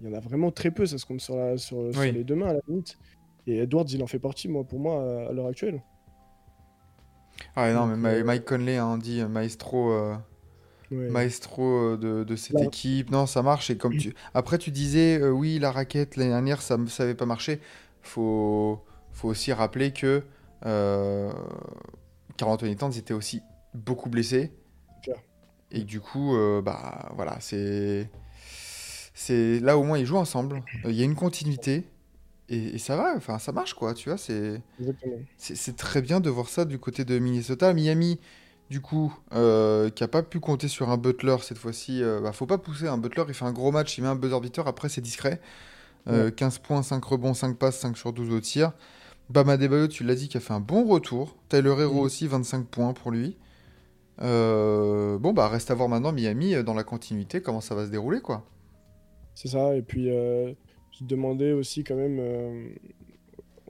[0.00, 2.34] Il y en a vraiment très peu, ça se compte sur, la, sur, les deux
[2.34, 2.98] mains à la limite.
[3.46, 5.82] Et Edwards, il en fait partie, moi, pour moi, à, à l'heure actuelle.
[7.56, 10.14] Ah non, mais Donc, euh, Mike Conley, hein, dit euh, maestro, euh,
[10.90, 11.08] Ouais.
[11.08, 12.64] maestro de, de cette Là.
[12.64, 13.10] équipe.
[13.10, 13.70] Non, ça marche.
[13.70, 14.14] Et comme tu...
[14.34, 17.60] Après, tu disais, euh, oui, la raquette l'année dernière, ça ne savait pas marcher.
[18.02, 20.22] Faut, faut aussi rappeler que
[20.66, 21.32] euh,
[22.36, 23.40] Carl Anthony Towns était aussi
[23.72, 24.52] beaucoup blessé.
[25.70, 28.08] Et du coup, euh, bah voilà, c'est.
[29.14, 30.62] C'est là au moins ils jouent ensemble.
[30.84, 31.84] Euh, Il y a une continuité
[32.48, 33.14] et, et ça va.
[33.16, 33.94] Enfin, ça marche quoi.
[33.94, 34.60] Tu vois, c'est.
[35.76, 37.72] Très bien de voir ça du côté de Minnesota.
[37.74, 38.18] Miami,
[38.70, 42.02] du coup, euh, qui a pas pu compter sur un Butler cette fois-ci.
[42.02, 42.88] euh, bah, faut pas pousser.
[42.88, 45.40] Un Butler, il fait un gros match, il met un buzzer beater, après c'est discret.
[46.08, 48.72] Euh, 15 points, 5 rebonds, 5 passes, 5 sur 12 au tir.
[49.30, 51.36] Bama Debayo, tu l'as dit, qui a fait un bon retour.
[51.48, 52.00] Tyler Hero Mhm.
[52.00, 53.38] aussi, 25 points pour lui.
[54.22, 57.86] Euh, bon, bah reste à voir maintenant Miami euh, dans la continuité, comment ça va
[57.86, 58.44] se dérouler, quoi.
[59.34, 59.74] C'est ça.
[59.76, 60.08] Et puis,
[60.98, 62.68] te demandais aussi, quand même, euh,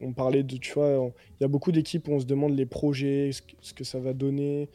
[0.01, 2.67] on parlait de, tu vois, il y a beaucoup d'équipes où on se demande les
[2.67, 4.69] projets, ce que, ça va donner.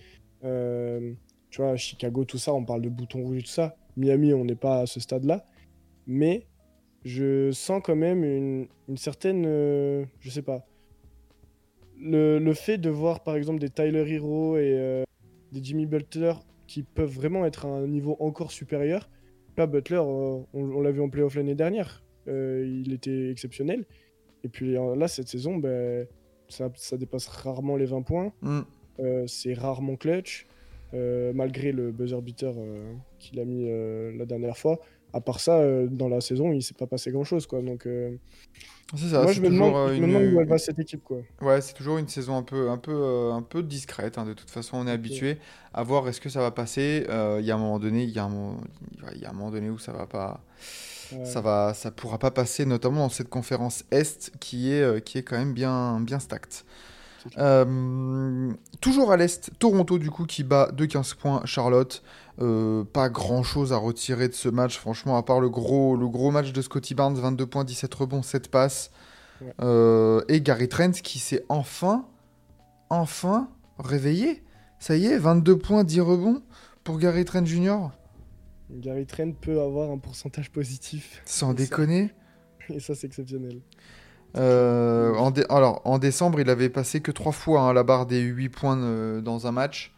[0.44, 1.14] Euh,
[1.50, 3.76] tu vois, Chicago, tout ça, on parle de bouton rouge tout ça.
[3.98, 5.46] Miami, on n'est pas à ce stade-là.
[6.08, 6.48] Mais
[7.06, 10.66] je sens quand même une, une certaine, euh, je sais pas,
[12.00, 15.04] le, le fait de voir par exemple des Tyler Hero et euh,
[15.52, 16.34] des Jimmy Butler
[16.68, 19.10] qui peuvent vraiment être à un niveau encore supérieur.
[19.58, 23.86] Là, Butler, on, on l'a vu en playoff l'année dernière, il était exceptionnel.
[24.44, 26.08] Et puis euh, là, cette saison, ben,
[26.48, 28.32] ça, ça dépasse rarement les 20 points.
[28.42, 28.62] Hmm.
[29.00, 30.46] Euh, c'est rarement clutch,
[30.94, 34.80] euh, malgré le buzzer beater euh, qu'il a mis euh, la dernière fois.
[35.12, 37.48] À part ça, euh, dans la saison, il s'est pas passé grand chose.
[37.48, 37.62] Quoi.
[37.64, 38.16] Donc, euh,
[38.96, 40.78] C'est ça, moi, c'est je me, toujours, demande, euh, une- demande où elle va cette
[40.78, 41.04] équipe.
[41.04, 41.22] Quoi.
[41.42, 44.18] Ouais, c'est toujours une saison un peu, un peu, euh, un peu discrète.
[44.20, 44.26] hein.
[44.26, 45.38] De toute façon, on est habitué
[45.74, 47.06] à voir est-ce que ça va passer.
[47.10, 48.30] Euh, Il y a un moment donné, il y un
[49.16, 50.44] y a un moment donné où ça va pas,
[51.12, 51.26] Ouais.
[51.26, 55.18] ça va, ça pourra pas passer, notamment dans cette conférence Est qui est, euh, qui
[55.18, 56.64] est quand même bien, bien stacked.
[57.38, 62.02] Euh, toujours à l'Est, Toronto du coup qui bat de 15 points Charlotte.
[62.42, 66.08] Euh, pas grand chose à retirer de ce match, franchement, à part le gros, le
[66.08, 68.92] gros match de Scotty Barnes 22 points, 17 rebonds, 7 passes.
[69.42, 69.54] Ouais.
[69.62, 72.06] Euh, et Gary Trent qui s'est enfin,
[72.90, 74.44] enfin réveillé.
[74.80, 76.42] Ça y est, 22 points, 10 rebonds
[76.86, 77.90] pour Gary Trent Jr.
[78.70, 81.22] Gary Trent peut avoir un pourcentage positif.
[81.26, 82.12] Sans déconner.
[82.70, 83.62] Et ça, c'est exceptionnel.
[84.38, 88.22] Euh, en Alors, en décembre, il avait passé que 3 fois hein, la barre des
[88.22, 89.94] 8 points euh, dans un match.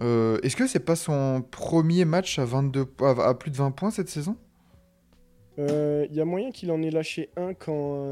[0.00, 3.70] Euh, Est-ce que c'est pas son premier match à, 22, à, à plus de 20
[3.72, 4.36] points cette saison?
[5.56, 8.08] Il y a moyen qu'il en ait lâché un quand.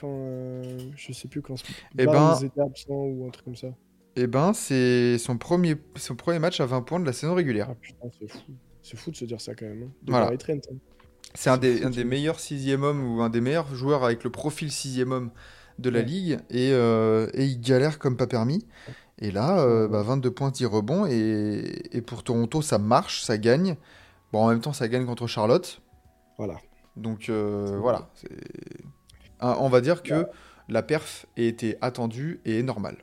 [0.00, 0.62] quand
[0.96, 1.54] je sais plus quand.
[1.96, 3.68] Eh ben- était absent ou un truc comme ça.
[4.16, 7.68] Eh ben, c'est son premier, son premier match à 20 points de la saison régulière.
[7.70, 8.38] Ah putain, c'est fou.
[8.82, 9.82] C'est fou de se dire ça quand même.
[9.84, 9.92] hein.
[10.02, 10.34] De Voilà.
[10.36, 10.52] Trent.
[10.54, 10.76] hein.
[11.34, 14.30] C'est un des, un des meilleurs sixième hommes ou un des meilleurs joueurs avec le
[14.30, 15.30] profil sixième homme
[15.78, 16.04] de la Ouais.
[16.06, 18.66] ligue et, euh, et il galère comme pas permis.
[19.18, 23.36] Et là, euh, bah, 22 points, 10 rebonds et, et pour Toronto, ça marche, ça
[23.36, 23.76] gagne.
[24.32, 25.82] Bon, en même temps, ça gagne contre Charlotte.
[26.38, 26.56] Voilà.
[26.96, 28.08] Donc euh, voilà,
[29.40, 30.26] Ah, on va dire que Ouais.
[30.68, 32.96] la perf était attendue et normale.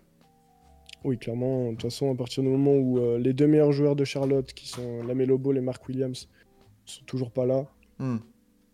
[1.03, 1.65] Oui, clairement.
[1.65, 4.51] De toute façon, à partir du moment où euh, les deux meilleurs joueurs de Charlotte,
[4.53, 6.29] qui sont Lamelo Ball et Mark Williams,
[6.85, 7.65] sont toujours pas là,
[7.99, 8.17] Hmm.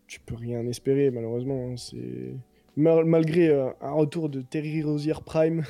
[0.06, 1.70] tu peux rien espérer, malheureusement.
[1.70, 1.76] hein.
[1.76, 2.34] C'est
[2.76, 5.62] Mal- malgré euh, un retour de Terry Rozier Prime.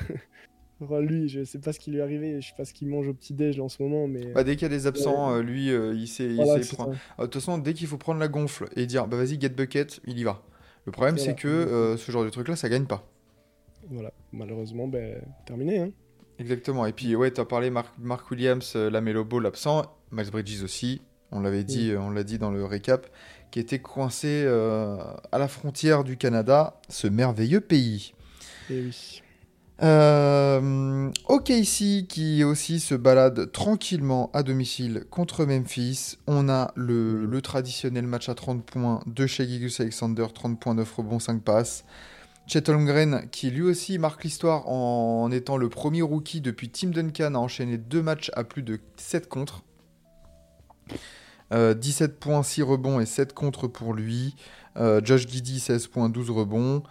[0.79, 2.87] Enfin, lui, je sais pas ce qui lui est arrivé, je sais pas ce qu'il
[2.87, 5.35] mange au petit déj en ce moment, mais Bah, dès qu'il y a des absents,
[5.35, 6.37] euh, lui, euh, il sait, il
[6.73, 6.95] prendre-.
[7.17, 9.49] Ah, De toute façon, dès qu'il faut prendre la gonfle et dire bah vas-y, get
[9.49, 10.43] bucket, il y va.
[10.85, 13.07] Le problème, c'est que euh, ce genre de truc-là, ça gagne pas.
[13.89, 15.79] Voilà, malheureusement, ben, terminé.
[15.79, 15.91] Hein.
[16.41, 16.87] Exactement.
[16.87, 20.63] Et puis, ouais, tu as parlé Mark, Mark Williams, euh, Lamelo Ball absent, Miles Bridges
[20.63, 21.01] aussi.
[21.31, 23.07] On l'avait dit, euh, on l'a dit dans le récap,
[23.51, 24.97] qui était coincé euh,
[25.31, 28.13] à la frontière du Canada, ce merveilleux pays.
[28.69, 29.21] Et oui.
[29.83, 36.17] Euh, OKC qui aussi se balade tranquillement à domicile contre Memphis.
[36.27, 40.75] On a le, le traditionnel match à 30 points de chez Gigus Alexander, 30 points,
[40.75, 41.83] 9 rebonds, 5 passes.
[42.51, 47.33] Chet Holmgren qui lui aussi marque l'histoire en étant le premier rookie depuis Tim Duncan
[47.35, 49.63] à enchaîner deux matchs à plus de 7 contre.
[51.53, 54.35] Euh, 17 points, 6 rebonds et 7 contre pour lui.
[54.75, 56.83] Euh, Josh Giddy, 16 points, 12 rebonds.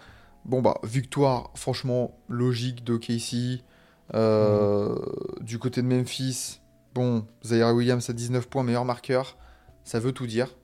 [0.47, 3.63] Bon bah, victoire franchement logique d'OKC.
[4.15, 4.97] Euh,
[5.43, 6.61] Du côté de Memphis,
[6.95, 9.37] bon, Zaire Williams à 19 points, meilleur marqueur.
[9.85, 10.57] Ça veut tout dire.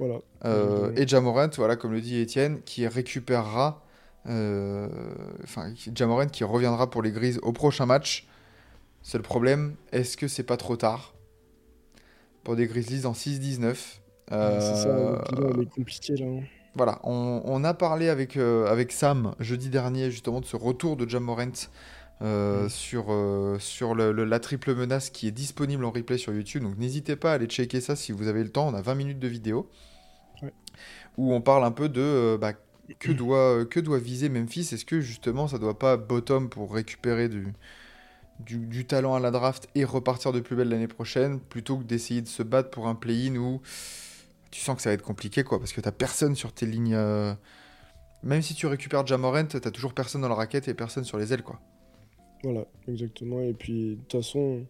[0.00, 0.16] Voilà.
[0.44, 3.85] Euh, et Jamorant, voilà, comme le dit Étienne, qui récupérera,
[4.26, 8.26] enfin, qui- Jamorant qui reviendra pour les Grises au prochain match.
[9.02, 11.14] C'est le problème, est-ce que c'est pas trop tard
[12.44, 16.26] pour des Grizzlies en 6-19 Ah, C'est ça, Euh, le bilan il est compliqué là.
[16.26, 16.42] hein.
[16.74, 20.96] Voilà, on, on a parlé avec, euh, avec Sam jeudi dernier justement de ce retour
[20.96, 21.46] de Jamorant
[22.22, 22.68] euh, Mm.
[22.68, 26.62] sur, euh, sur le- le- la triple menace qui est disponible en replay sur YouTube.
[26.64, 28.66] Donc n'hésitez pas à aller checker ça si vous avez le temps.
[28.68, 29.68] On a 20 minutes de vidéo
[30.42, 30.52] Ouais.
[31.18, 32.52] où on parle un peu de euh, bah,
[32.98, 34.68] que, doit, que doit viser Memphis?
[34.72, 37.54] Est-ce que justement ça doit pas bottom pour récupérer du,
[38.40, 41.84] du, du talent à la draft et repartir de plus belle l'année prochaine plutôt que
[41.84, 43.62] d'essayer de se battre pour un play-in où
[44.50, 46.94] tu sens que ça va être compliqué quoi parce que t'as personne sur tes lignes.
[46.94, 47.34] euh,
[48.22, 51.32] Même si tu récupères Jamorant, t'as toujours personne dans la raquette et personne sur les
[51.32, 51.60] ailes quoi.
[52.42, 53.40] Voilà, exactement.
[53.40, 54.66] Et puis, de toute façon,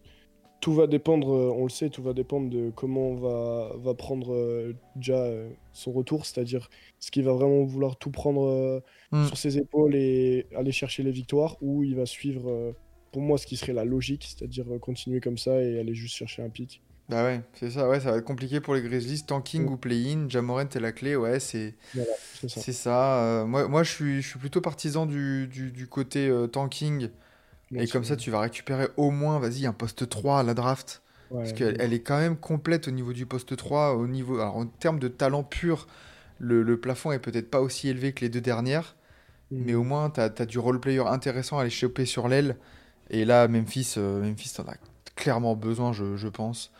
[0.59, 3.93] tout va dépendre, euh, on le sait, tout va dépendre de comment on va, va
[3.93, 8.79] prendre euh, déjà euh, son retour, c'est-à-dire ce qu'il va vraiment vouloir tout prendre euh,
[9.11, 9.25] Mm.
[9.27, 12.71] sur ses épaules et aller chercher les victoires, ou il va suivre, euh,
[13.11, 16.15] pour moi, ce qui serait la logique, c'est-à-dire euh, continuer comme ça et aller juste
[16.15, 16.83] chercher un pic.
[17.09, 19.23] Bah ouais, c'est ça, ouais, ça va être compliqué pour les Grizzlies.
[19.25, 19.69] Tanking Mm.
[19.69, 23.23] ou play-in, Jamorant est la clé, ouais, c'est Voilà, c'est ça.
[23.23, 27.09] Euh, moi, moi je, suis, je suis plutôt partisan du, du, du côté euh, tanking.
[27.75, 31.01] Et comme ça, tu vas récupérer au moins, vas-y, un poste 3 à la draft.
[31.31, 33.95] ouais, Parce qu'elle elle est quand même complète au niveau du poste 3.
[33.95, 35.87] Au niveau, alors, en termes de talent pur,
[36.39, 38.95] le, le plafond est peut-être pas aussi élevé que les deux dernières.
[39.51, 39.63] mm.
[39.65, 42.57] Mais au moins, tu as, du role-player intéressant à aller choper sur l'aile.
[43.09, 44.77] Et là, Memphis, euh, Memphis t'en as
[45.15, 46.71] clairement besoin, je, je pense.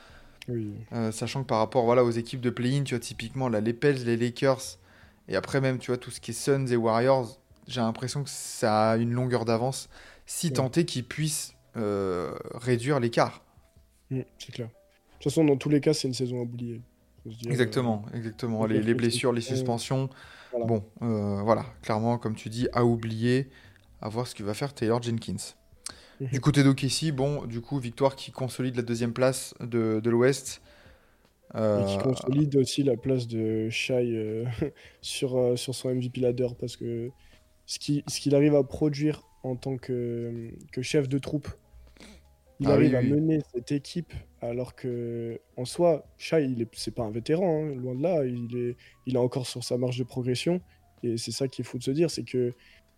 [0.47, 0.73] Oui.
[0.93, 3.73] Euh, sachant que par rapport voilà, aux équipes de play-in, tu vois, typiquement là, les
[3.73, 4.77] Pels, les Lakers,
[5.27, 8.29] et après même, tu vois, tout ce qui est Suns et Warriors, j'ai l'impression que
[8.29, 9.89] ça a une longueur d'avance,
[10.27, 10.53] si Ouais.
[10.53, 13.43] tant est qu'ils puissent euh, réduire l'écart.
[14.11, 14.67] Mm, c'est clair.
[14.67, 14.73] De
[15.13, 16.81] toute façon, dans tous les cas, c'est une saison oubliée.
[17.25, 18.65] Se dire, Exactement, exactement.
[18.67, 20.09] Les, blessures, les suspensions,
[20.51, 20.65] Voilà.
[20.67, 23.49] bon, euh, voilà, clairement, comme tu dis, à oublier,
[24.01, 25.35] à voir ce que va faire Taylor Jenkins.
[26.21, 26.27] Mhm.
[26.29, 30.61] Du côté d'OKC, bon, du coup, victoire qui consolide la deuxième place de, de l'Ouest.
[31.55, 34.45] euh, Et qui Euh, consolide aussi la place de Shai euh,
[35.01, 37.09] sur, euh, sur son MVP ladder parce que
[37.65, 41.47] ce qu'il ce qu'il arrive à produire en tant que, que chef de troupe,
[42.59, 43.11] il Ah arrive oui, à oui.
[43.11, 47.75] mener cette équipe alors que en soi, Shai, il est, c'est pas un vétéran, hein,
[47.75, 50.61] loin de là, il est, il est encore sur sa marge de progression
[51.03, 52.53] et c'est ça qu'il faut de se dire, c'est que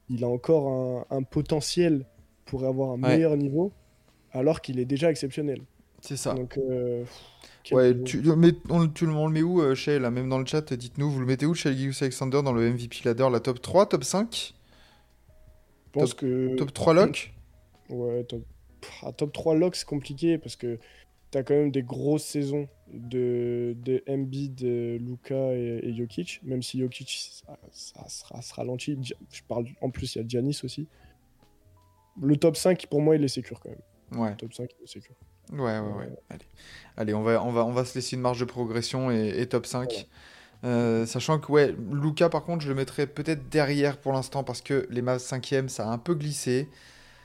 [0.10, 0.69] il a encore
[1.12, 2.06] un, un potentiel
[2.45, 3.15] pour avoir un Ouais.
[3.15, 3.71] meilleur niveau
[4.32, 5.62] alors qu'il est déjà exceptionnel.
[6.02, 6.34] c'est ça.
[6.34, 7.04] Donc, euh,
[7.71, 8.04] Ouais, niveau.
[8.06, 10.45] tu, mais on, tu le- on le met où, euh, Shay, là, même dans le
[10.45, 13.62] chat, dites-nous, vous le mettez où, Shay Gilgeous Alexander, dans le MVP ladder, la top
[13.62, 14.54] 3, top 5,
[15.93, 17.34] Que top 3 lock
[17.89, 18.43] Ouais, top,
[19.04, 20.78] ah, top 3 lock, c'est compliqué parce que
[21.32, 26.63] t'as quand même des grosses saisons de, de Embiid, de Luka et, et Jokic, même
[26.63, 27.10] si Jokic
[27.45, 28.97] ça, ça sera, se ralentit.
[29.32, 30.88] Je parle, en plus, il y a Giannis aussi.
[32.21, 34.19] Le top 5, pour moi, il est sécure quand même.
[34.21, 35.15] Ouais, Le top 5, il est sécure.
[35.52, 36.10] ouais, ouais, ouais.
[36.30, 36.45] Allez,
[36.97, 39.47] Allez on, va, on, va, on va se laisser une marge de progression et, et
[39.47, 40.08] top 5.
[40.65, 44.61] Euh, sachant que, ouais, Luca, par contre, je le mettrais peut-être derrière pour l'instant parce
[44.61, 46.69] que les Mavs 5e, ça a un peu glissé.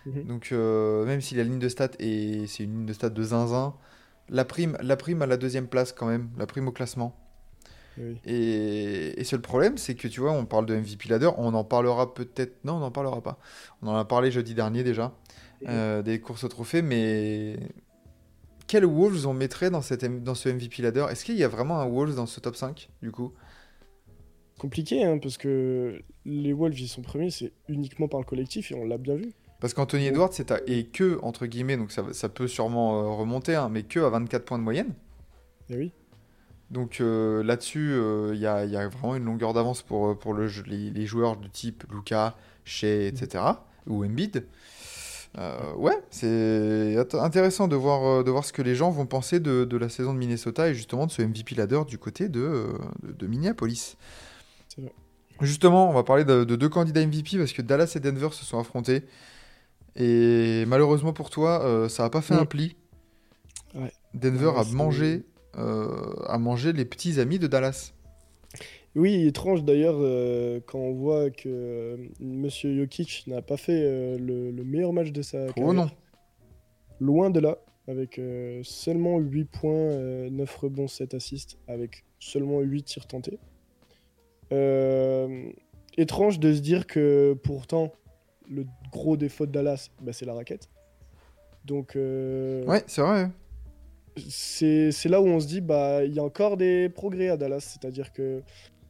[0.07, 0.25] Mhm.
[0.25, 3.23] Donc, euh, même si la ligne de stats est, c'est une ligne de stats de
[3.23, 3.75] zinzin,
[4.29, 7.17] la prime, la prime à la deuxième place quand même, la prime au classement.
[7.99, 8.19] Oui.
[8.25, 11.65] Et, et seul problème, c'est que tu vois, on parle de MVP ladder, on en
[11.65, 12.65] parlera peut-être.
[12.65, 13.39] Non, on n'en parlera pas.
[13.83, 15.13] On en a parlé jeudi dernier déjà,
[15.69, 17.59] euh, des courses au trophée, mais.
[18.67, 21.07] Quel Wolves on mettrait dans, cette, dans ce MVP ladder?
[21.11, 23.33] Est-ce qu'il y a vraiment un Wolves dans ce top 5 du coup?
[24.59, 28.75] Compliqué, hein, parce que les Wolves, ils sont premiers, c'est uniquement par le collectif et
[28.75, 29.33] on l'a bien vu.
[29.61, 33.09] Parce qu'Anthony Edwards c'est à- est que, entre guillemets, donc ça, ça peut sûrement euh,
[33.17, 34.95] remonter, hein, mais que à 24 points de moyenne.
[35.71, 35.93] Et oui.
[36.71, 40.19] Donc euh, là-dessus, euh, il y, a, il y a vraiment une longueur d'avance pour,
[40.19, 43.45] pour le jeu- les, les joueurs de type Luca, Shea, etc.
[43.87, 44.45] Ou Embiid.
[45.39, 46.27] Euh, ouais, c'est
[46.97, 49.77] int- intéressant de voir, euh, de voir ce que les gens vont penser de, de
[49.77, 53.13] la saison de Minnesota et justement de ce MVP ladder du côté de, euh, de,
[53.13, 53.97] de Minneapolis.
[54.79, 54.95] Vrai.
[55.41, 58.45] Justement, on va parler de, de deux candidats MVP parce que Dallas et Denver se
[58.45, 59.05] sont affrontés.
[59.97, 62.77] Et malheureusement pour toi, euh, ça n'a pas fait un pli.
[63.75, 63.93] Ouais.
[64.15, 65.27] Denver Ouais, a mangé,
[65.59, 67.94] euh, a mangé les petits amis de Dallas.
[68.97, 74.17] Oui, étrange d'ailleurs euh, quand on voit que euh, Monsieur Jokic n'a pas fait euh,
[74.19, 75.73] le, le meilleur match de sa Oh carrière.
[75.75, 75.91] non.
[77.01, 82.61] Loin de là, avec euh, seulement 8 points, euh, 9 rebonds, 7 assists, avec seulement
[82.61, 83.39] 8 tirs tentés.
[85.97, 87.93] Étrange de se dire que pourtant,
[88.49, 90.69] le gros défaut de Dallas, bah, c'est la raquette.
[91.65, 93.29] Donc, Ouais, c'est vrai.
[94.29, 97.37] c'est c'est là où on se dit bah il y a encore des progrès à
[97.37, 98.43] Dallas c'est-à-dire que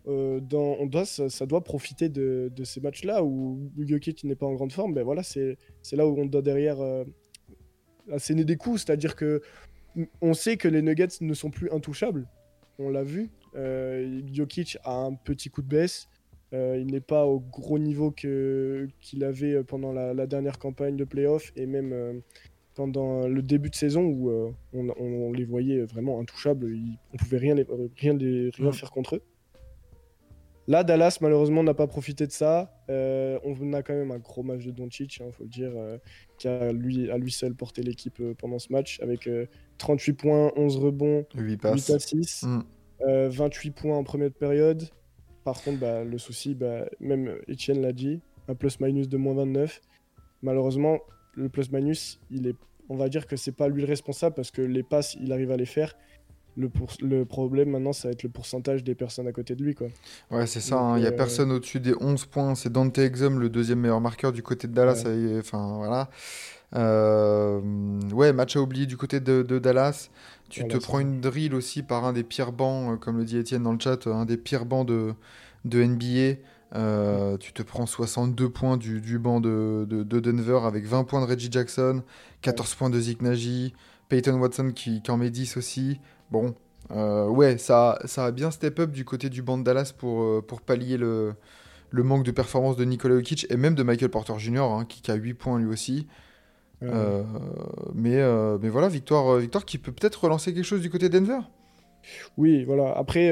[0.06, 4.34] euh, dans on doit ça, ça doit profiter de, de ces matchs-là où Jokic n'est
[4.36, 5.56] pas en grande forme ben voilà c'est
[5.92, 7.04] là où on doit derrière euh,
[8.10, 8.82] asséner des coups.
[8.84, 9.40] C'est-à-dire que
[10.20, 12.26] on sait que les Nuggets ne sont plus intouchables.
[12.78, 13.30] On l'a vu.
[13.54, 16.08] Euh, Jokic a un petit coup de baisse.
[16.52, 21.04] Euh, il n'est pas au gros niveau qu'il avait pendant la, la dernière campagne de
[21.04, 22.12] playoff et même euh,
[22.74, 24.30] pendant le début de saison où
[24.72, 27.54] on, on les voyait vraiment intouchables, ils- on pouvait rien
[28.70, 28.72] Mm.
[28.72, 29.22] faire contre eux.
[30.66, 32.72] Là, Dallas, malheureusement, n'a pas profité de ça.
[32.88, 35.98] Euh, on a quand même un gros match de Doncic, il faut le dire, euh,
[36.38, 39.46] qui a lui, à lui seul porté l'équipe euh, pendant ce match, avec euh,
[39.78, 41.90] 38 points, 11 rebonds, 8 8 passes.
[41.90, 42.60] assists, Mm.
[43.06, 44.84] euh, 28 points en première période.
[45.44, 49.82] Par contre, bah, le souci, bah, même Etienne l'a dit, un plus-minus de moins 29.
[50.42, 50.98] Malheureusement,
[51.34, 52.56] le plus-minus, il est,
[52.88, 55.50] on va dire que c'est pas lui le responsable parce que les passes, il arrive
[55.50, 55.94] à les faire.
[56.56, 59.62] Le, pour- le problème maintenant, ça va être le pourcentage des personnes à côté de
[59.64, 59.74] lui.
[59.74, 59.88] Quoi.
[60.30, 60.78] Ouais, c'est ça.
[60.78, 62.54] Hein, Il n'y a euh, personne au-dessus des 11 points.
[62.54, 65.02] C'est Dante Exum, le deuxième meilleur marqueur du côté de Dallas.
[65.04, 65.38] Ouais.
[65.40, 66.10] Enfin, voilà.
[66.76, 67.60] Euh,
[68.12, 70.10] ouais, match à oublier du côté de, de Dallas.
[70.48, 71.02] Tu Voilà, te prends ça.
[71.02, 73.78] une drill aussi par un des pires bancs, euh, comme le dit Étienne dans le
[73.80, 75.14] chat, un des pires bancs de,
[75.64, 76.38] de NBA.
[76.76, 81.04] Euh, tu te prends 62 points du, du banc de, de, de Denver avec 20
[81.04, 82.02] points de Reggie Jackson,
[82.42, 83.72] 14 points de Zeke Nagy,
[84.08, 86.00] Peyton Watson qui, qui en met 10 aussi.
[86.34, 86.52] Bon,
[86.90, 90.20] euh, ouais, ça, ça a bien step up du côté du banc de Dallas pour,
[90.24, 91.34] euh, pour pallier le,
[91.90, 95.00] le manque de performance de Nikola Jokic et même de Michael Porter Jr., hein, qui,
[95.00, 96.08] qui a 8 points lui aussi.
[96.82, 97.22] Euh, Euh,
[97.94, 101.20] mais, euh, mais voilà, victoire, victoire qui peut peut-être relancer quelque chose du côté de
[101.20, 101.38] Denver.
[102.36, 102.92] Oui, voilà.
[102.96, 103.30] Après,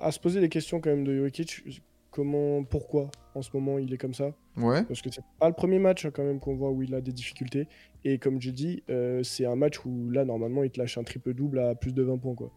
[0.00, 3.10] à se poser des questions quand même de Jokic, comment, pourquoi?
[3.34, 6.04] En ce moment il est comme ça Ouais, Parce que c'est pas le premier match
[6.04, 7.68] hein, quand même qu'on voit où il a des difficultés.
[8.04, 11.04] Et comme je dis, euh, c'est un match où là, normalement, il te lâche un
[11.04, 12.34] triple-double à plus de 20 points.
[12.34, 12.50] Quoi.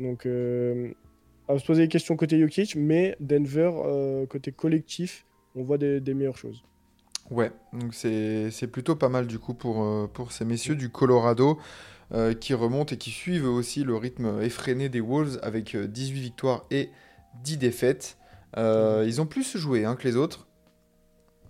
[0.00, 0.92] Donc, euh,
[1.46, 6.00] à se poser des questions côté Jokic, mais Denver, euh, côté collectif, on voit des,
[6.00, 6.64] des meilleures choses.
[7.30, 7.52] ouais.
[7.72, 11.58] Donc c'est plutôt pas mal du coup pour, pour ces messieurs du Colorado
[12.12, 16.20] euh, qui remontent et qui suivent aussi le rythme effréné des Wolves avec euh, 18
[16.20, 16.88] victoires et
[17.44, 18.16] 10 défaites.
[18.56, 20.46] Euh, ils ont plus joué hein, que les autres.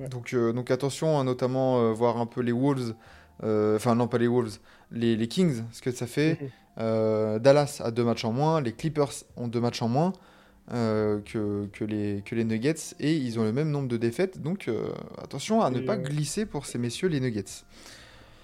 [0.01, 0.09] Ouais.
[0.09, 2.95] Donc, euh, donc attention, à notamment euh, voir un peu les Wolves,
[3.43, 4.59] enfin non pas les Wolves,
[4.91, 6.39] les, les Kings, ce que ça fait.
[6.77, 7.39] Mhm.
[7.39, 10.13] Dallas a deux matchs en moins, les Clippers ont deux matchs en moins
[10.71, 14.41] que, que, les, que les Nuggets et ils ont le même nombre de défaites.
[14.43, 14.71] Donc
[15.23, 17.65] attention à ne pas glisser pour ces messieurs les Nuggets.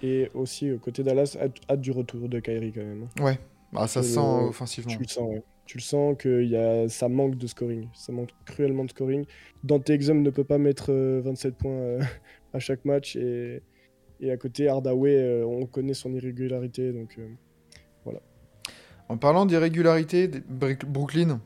[0.02, 3.08] Et aussi, côté Dallas, hâte, hâte du retour de Kyrie quand même.
[3.18, 3.22] hein.
[3.22, 3.38] Ouais,
[3.72, 4.92] bah, ça se sent offensivement.
[4.92, 5.42] Tu le sens, ouais.
[5.66, 6.88] Tu le sens que y a...
[6.88, 7.88] ça manque de scoring.
[7.94, 9.24] Ça manque cruellement de scoring.
[9.62, 12.00] Dante Exum ne peut pas mettre euh, 27 points euh,
[12.52, 13.16] à chaque match.
[13.16, 13.62] Et,
[14.20, 16.92] et à côté, Hardaway, euh, on connaît son irrégularité.
[16.92, 18.12] Donc, euh,
[19.08, 21.40] En parlant d'irrégularité, Brooklyn.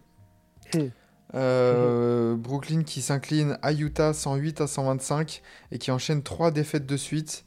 [0.74, 0.88] Hmm.
[1.34, 6.96] Euh, Brooklyn qui s'incline à Utah 108 à 125 et qui enchaîne trois défaites de
[6.96, 7.44] suite.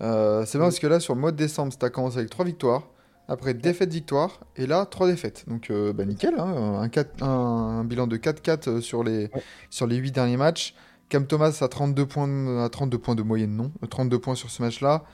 [0.00, 2.44] Euh, c'est bien parce que là, sur le mois de décembre, ça commencé avec trois
[2.44, 2.88] victoires.
[3.28, 4.40] Après, défaite, victoire.
[4.56, 5.44] Et là, trois défaites.
[5.48, 6.34] Donc, euh, bah, nickel.
[6.38, 9.42] hein, un, 4 un- un bilan de 4-4 sur les, Ouais.
[9.70, 10.74] sur les 8 derniers matchs.
[11.08, 13.72] Cam Thomas a 32 points, à 32 points de moyenne, non.
[13.82, 15.04] euh, 32 points sur ce match-là.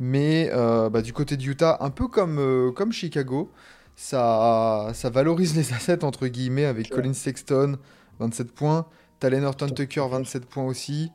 [0.00, 3.50] Mais euh, bah, du côté de Utah, un peu comme, euh, comme Chicago,
[3.96, 7.02] ça, ça valorise les assets, entre guillemets, avec Claire.
[7.02, 7.76] Colin Sexton,
[8.20, 8.86] 27 points.
[9.20, 11.10] Talen Horton Tucker, c'est 27 points aussi.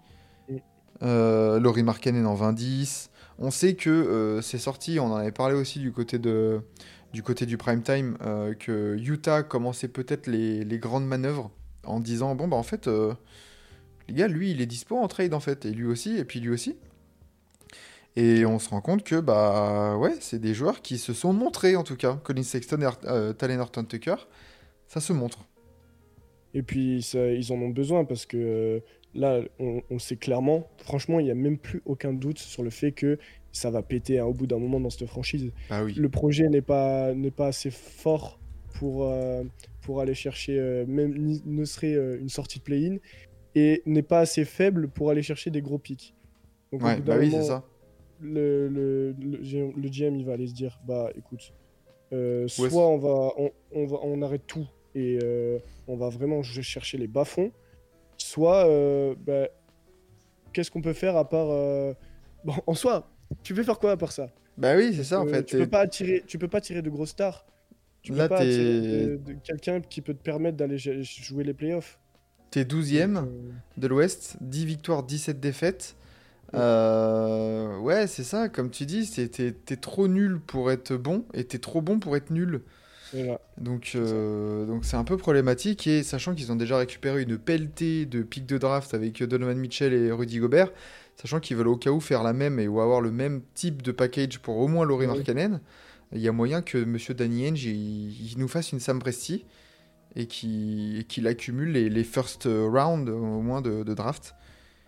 [1.02, 3.10] Euh, Laurie Markkanen en 20-10.
[3.40, 6.62] On sait que euh, c'est sorti, on en avait parlé aussi du côté, de,
[7.12, 11.52] du, côté du prime time, euh, que Utah commençait peut-être les, les grandes manœuvres
[11.86, 15.42] en disant bon bah en fait les gars lui il est dispo en trade en
[15.42, 16.78] fait et lui aussi et puis lui aussi.
[18.16, 21.76] Et on se rend compte que bah ouais c'est des joueurs qui se sont montrés
[21.76, 22.20] en tout cas.
[22.24, 24.16] Colin Sexton et euh, Talen Horton Tucker
[24.88, 25.40] ça se montre.
[26.54, 28.84] Et puis, ils en ont besoin parce que
[29.16, 30.68] là, on, sait clairement.
[30.78, 33.20] Franchement, il n'y a même plus aucun doute sur le fait que
[33.52, 35.52] ça va péter hein, au bout d'un moment dans cette franchise.
[35.86, 38.40] oui Le projet n'est pas, n'est pas assez fort
[38.74, 39.44] pour, euh,
[39.82, 42.98] pour aller chercher euh, même ni- ne serait euh, une sortie de play-in
[43.56, 46.16] et n'est pas assez faible pour aller chercher des gros pics.
[46.72, 47.64] Donc, ouais bah oui c'est ça
[48.20, 51.54] le, le, le, GM le GM il va aller se dire bah écoute
[52.48, 55.20] soit on va on, on va on arrête tout et
[55.88, 57.52] on va vraiment ch- chercher les bas fonds
[58.24, 59.48] soit euh, bah,
[60.54, 61.94] qu'est-ce qu'on peut faire à part euh,
[62.44, 63.10] bon en soi
[63.44, 64.28] tu peux faire quoi à part ça?
[64.58, 66.82] Bah oui c'est ça en Euh, fait tu peux pas attirer tu peux pas tirer
[66.82, 67.46] de grosses stars
[68.04, 72.00] tu Là, peux pas t'es- attirer quelqu'un qui peut te permettre d'aller jouer les playoffs
[72.52, 75.96] t'es 12ème Donc, euh, de l'Ouest, 10 victoires, 17 défaites.
[76.56, 81.60] Euh, ouais, c'est ça, comme tu dis, t'es trop nul pour être bon et t'es
[81.60, 82.62] trop bon pour être nul.
[83.14, 83.40] Voilà.
[83.58, 88.06] Donc euh, donc c'est un peu problématique et sachant qu'ils ont déjà récupéré une pelletée
[88.06, 90.72] de pics de draft avec Donovan Mitchell et Rudy Gobert,
[91.22, 93.82] sachant qu'ils veulent au cas où faire la même et ou avoir le même type
[93.82, 95.14] de package pour au moins Laurie Oui.
[95.16, 95.62] Markkanen,
[96.12, 99.46] il y a moyen que Monsieur Danny Ainge il, il nous fasse une Sam Presti
[100.16, 104.36] et qu'il accumule les, les first round au moins de, de draft.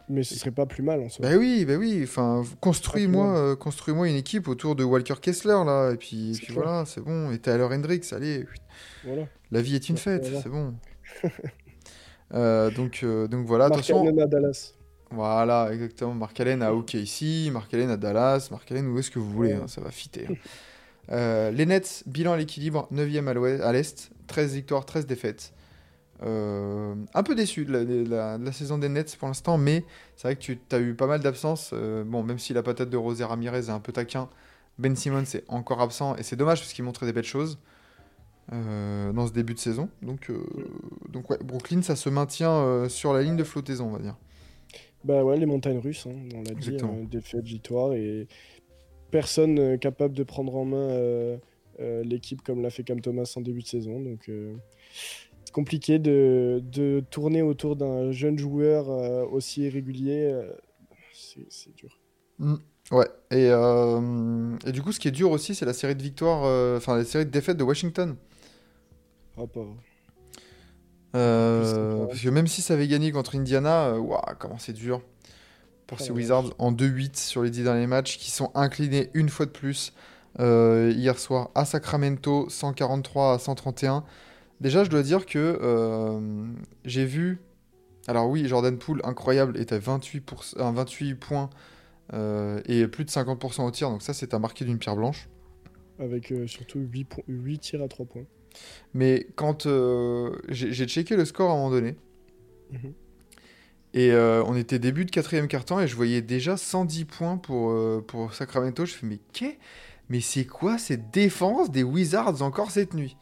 [0.09, 2.01] Mais ce serait pas plus mal en soi Bah oui, bah oui.
[2.03, 6.83] Enfin, construis-moi, euh, construis-moi une équipe autour de Walker Kessler là, et puis, et voilà,
[6.85, 7.31] c'est bon.
[7.31, 8.45] Et Tyler Hendricks, allez,
[9.03, 10.41] voilà la vie est une fête, voilà.
[10.41, 10.73] c'est bon.
[12.33, 13.87] Euh, donc, euh, donc voilà, Mark.
[13.89, 14.73] Allen à Dallas
[15.11, 16.13] Voilà, exactement.
[16.15, 19.53] Mark Allen à OKC, Mark Allen à Dallas, Mark Allen où est-ce que vous voulez,
[19.53, 19.59] Ouais.
[19.63, 20.27] hein, ça va fitter.
[21.11, 21.51] hein.
[21.51, 25.53] Les Nets, bilan à l'équilibre, 9e à l'ouest- à l'Est, 13 victoires, 13 défaites.
[26.23, 29.57] Euh, un peu déçu de la, de la- de la saison des Nets pour l'instant,
[29.57, 29.83] mais
[30.15, 31.71] c'est vrai que tu as eu pas mal d'absences.
[31.73, 34.29] Euh, bon, même si la patate de Rosé Ramirez est un peu taquin,
[34.79, 37.57] Ben Simmons est encore absent et c'est dommage parce qu'il montrait des belles choses.
[38.53, 39.89] euh, dans ce début de saison.
[40.03, 40.31] Donc,
[41.09, 44.15] donc ouais, Brooklyn, ça se maintient sur la ligne de flottaison, on va dire.
[45.03, 48.27] Bah ouais, les montagnes russes, hein, on l'a dit, hein, défaite, victoire, et
[49.09, 51.39] personne capable de prendre en main
[52.03, 53.99] l'équipe comme l'a fait Cam Thomas en début de saison.
[53.99, 54.29] Donc
[55.55, 60.29] compliqué de, de tourner autour d'un jeune joueur euh, aussi irrégulier.
[60.33, 60.51] euh,
[61.49, 61.97] c'est dur.
[62.91, 66.03] Ouais, et, euh, et du coup, ce qui est dur aussi, c'est la série de
[66.03, 66.43] victoires,
[66.77, 68.17] enfin la série de défaites de Washington.
[69.37, 69.61] Ah, pas-
[71.11, 72.07] Plus sympa.
[72.07, 75.01] parce que même si ça avait gagné contre Indiana, ouah, comment c'est dur
[75.87, 79.29] pour ces la Wizards en 2-8 sur les 10 derniers matchs, qui sont inclinés une
[79.29, 79.93] fois de plus
[80.39, 84.03] euh, hier soir à Sacramento, 143 à 131.
[84.61, 86.47] Déjà, je dois dire que euh,
[86.85, 87.39] j'ai vu.
[88.07, 91.49] Alors, oui, Jordan Poole, incroyable, est à 28, pour- euh, 28 points
[92.13, 95.27] euh, et plus de 50% au tir, donc ça, c'est à marquer d'une pierre blanche.
[95.99, 98.25] Avec euh, surtout 8, points- 8 tirs à 3 points.
[98.93, 99.67] Mais quand
[100.49, 101.95] j'ai checké le score à un moment donné,
[102.71, 102.93] Mhm.
[103.93, 107.73] et on était début de quatrième quart-temps, et je voyais déjà 110 points pour,
[108.05, 108.85] pour Sacramento.
[108.85, 109.57] Je fais, mais qu'est
[110.09, 113.17] Mais c'est quoi cette défense des Wizards encore cette nuit?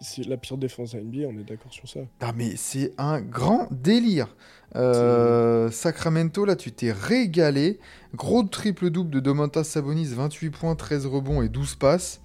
[0.00, 2.00] C'est la pire défense à NBA, on est d'accord sur ça.
[2.20, 4.34] Ah mais c'est un grand délire.
[4.74, 7.78] Euh, Sacramento, là tu t'es régalé.
[8.14, 12.20] Gros triple-double de Domantas Sabonis, 28 points, 13 rebonds et 12 passes.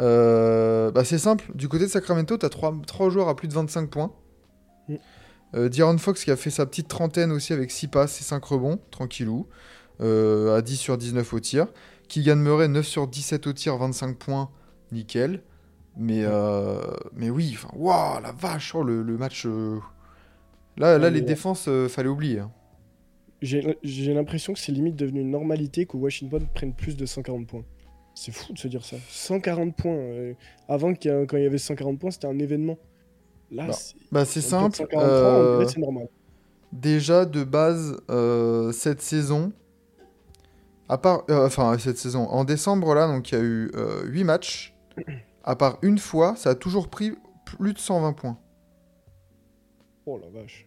[0.00, 3.54] Euh, bah c'est simple, du côté de Sacramento, t'as 3, trois joueurs à plus de
[3.54, 4.12] 25 points.
[4.88, 4.94] Mm.
[5.54, 8.78] Euh, Fox qui a fait sa petite trentaine aussi avec 6 passes et 5 rebonds,
[8.90, 9.46] tranquillou.
[10.00, 11.68] À 10 sur 19 au tir.
[12.08, 14.50] Keegan Murray, 9 sur 17 au tir, 25 points,
[14.90, 15.40] nickel.
[15.96, 16.80] Mais, euh,
[17.14, 19.46] mais oui, enfin, waouh, la vache, oh, le, le match.
[19.46, 19.78] euh,
[20.76, 22.40] Là, là les défenses, euh, fallait oublier.
[22.40, 22.50] hein.
[23.42, 27.64] J'ai l'impression que c'est limite devenu une normalité que Washington prenne plus de 140 points.
[28.14, 28.96] C'est fou de se dire ça.
[29.08, 29.92] 140 points.
[29.92, 30.34] euh,
[30.68, 32.78] avant, a- quand il y avait 140 points, c'était un événement.
[33.50, 34.76] Là, Bah, c'est Bah, simple.
[34.76, 36.08] 143, on dirait que c'est normal.
[36.72, 37.96] déjà, de base,
[38.72, 39.52] cette saison.
[40.88, 41.24] À part.
[41.30, 42.24] euh, enfin, cette saison.
[42.28, 43.70] En décembre, là, donc, il y a eu
[44.06, 44.74] 8 matchs.
[45.44, 47.12] À part une fois, ça a toujours pris
[47.44, 48.38] plus de 120 points.
[50.06, 50.66] Oh la vache.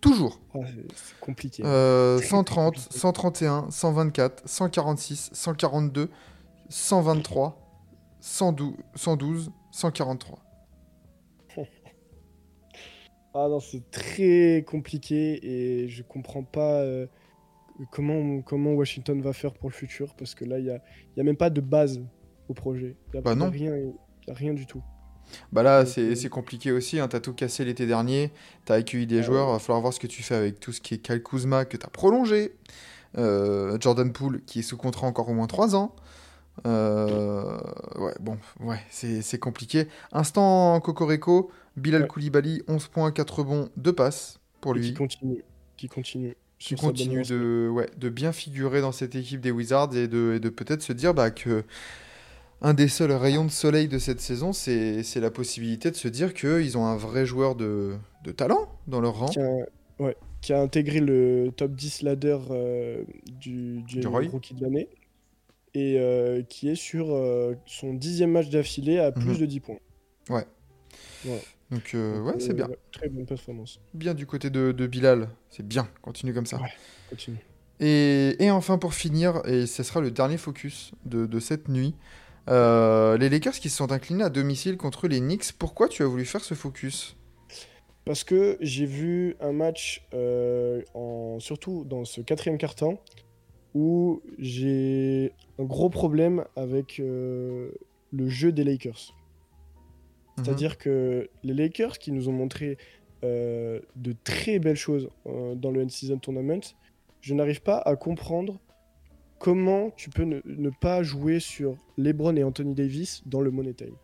[0.00, 0.40] Toujours.
[0.54, 1.62] Ah, c'est- compliqué.
[1.64, 2.98] Euh, Très 130, compliqué.
[2.98, 6.10] 131, 124, 146, 142,
[6.68, 7.58] 123,
[8.20, 10.38] 112, 112 143.
[13.38, 15.38] Ah non, c'est très compliqué
[15.82, 17.06] et je comprends pas euh,
[17.90, 20.80] comment, comment Washington va faire pour le futur parce que là, il n'y a,
[21.14, 22.00] il y a même pas de base
[22.48, 22.96] au projet.
[23.14, 23.50] Il Bah il non.
[23.50, 24.82] rien, il rien du tout.
[25.52, 27.00] Bah là, c'est euh, c'est compliqué aussi.
[27.00, 27.08] Hein.
[27.08, 28.32] T'as tout cassé l'été dernier.
[28.64, 29.46] T'as accueilli des Ah joueurs.
[29.48, 29.52] ouais.
[29.54, 31.76] Va falloir voir ce que tu fais avec tout ce qui est Kyle Kuzma que
[31.76, 32.54] t'as prolongé.
[33.18, 35.94] Euh, Jordan Poole qui est sous contrat encore au moins 3 ans.
[36.66, 37.58] Euh,
[37.96, 39.88] ouais, bon, ouais, c'est compliqué.
[40.12, 42.08] Instant Cocorico, Bilal Ouais.
[42.08, 44.94] Koulibaly, 11 points, 4 rebonds, 2 passes pour Et qui lui.
[44.94, 45.44] continue.
[45.76, 46.36] Qui continue.
[46.58, 50.40] Qui continue de, ouais, de bien figurer dans cette équipe des Wizards et de, et
[50.40, 51.64] de peut-être se dire bah, que
[52.62, 56.08] un des seuls rayons de soleil de cette saison, c'est c'est la possibilité de se
[56.08, 59.26] dire qu'ils ont un vrai joueur de, de talent dans leur rang.
[59.26, 59.56] qui a,
[59.98, 63.02] ouais, qui a intégré le top 10 ladder euh,
[63.40, 64.28] du, du, Du Roy.
[64.30, 64.88] rookie de l'année
[65.74, 69.38] et euh, qui est sur euh, son dixième match d'affilée à plus Mhm.
[69.38, 69.78] de 10 points.
[71.72, 72.68] Donc ouais, Donc, c'est euh, bien.
[72.92, 73.80] Très bonne performance.
[73.92, 76.58] Bien du côté de, de Bilal, c'est bien, continue comme ça.
[76.60, 76.68] Ouais.
[77.10, 77.38] Continue.
[77.80, 81.94] Et, et enfin pour finir, et ce sera le dernier focus de, de cette nuit,
[82.48, 85.52] euh, les Lakers qui se sont inclinés à domicile contre les Knicks.
[85.58, 87.16] Pourquoi tu as voulu faire ce focus?
[88.04, 93.00] Parce que j'ai vu un match, euh, en, surtout dans ce quatrième quart-temps,
[93.74, 97.72] où j'ai un gros problème avec euh,
[98.12, 99.12] le jeu des Lakers.
[100.38, 100.44] Mhm.
[100.44, 102.78] C'est-à-dire que les Lakers qui nous ont montré
[103.22, 106.60] de très belles choses dans le End-Season Tournament,
[107.22, 108.60] je n'arrive pas à comprendre
[109.38, 113.74] comment tu peux ne, ne pas jouer sur LeBron et Anthony Davis dans le Money
[113.74, 113.94] Time.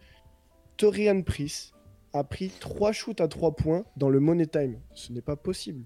[0.76, 1.72] Torian Price
[2.12, 4.78] a pris 3 shoots à 3 points dans le Money Time.
[4.94, 5.84] Ce n'est pas possible.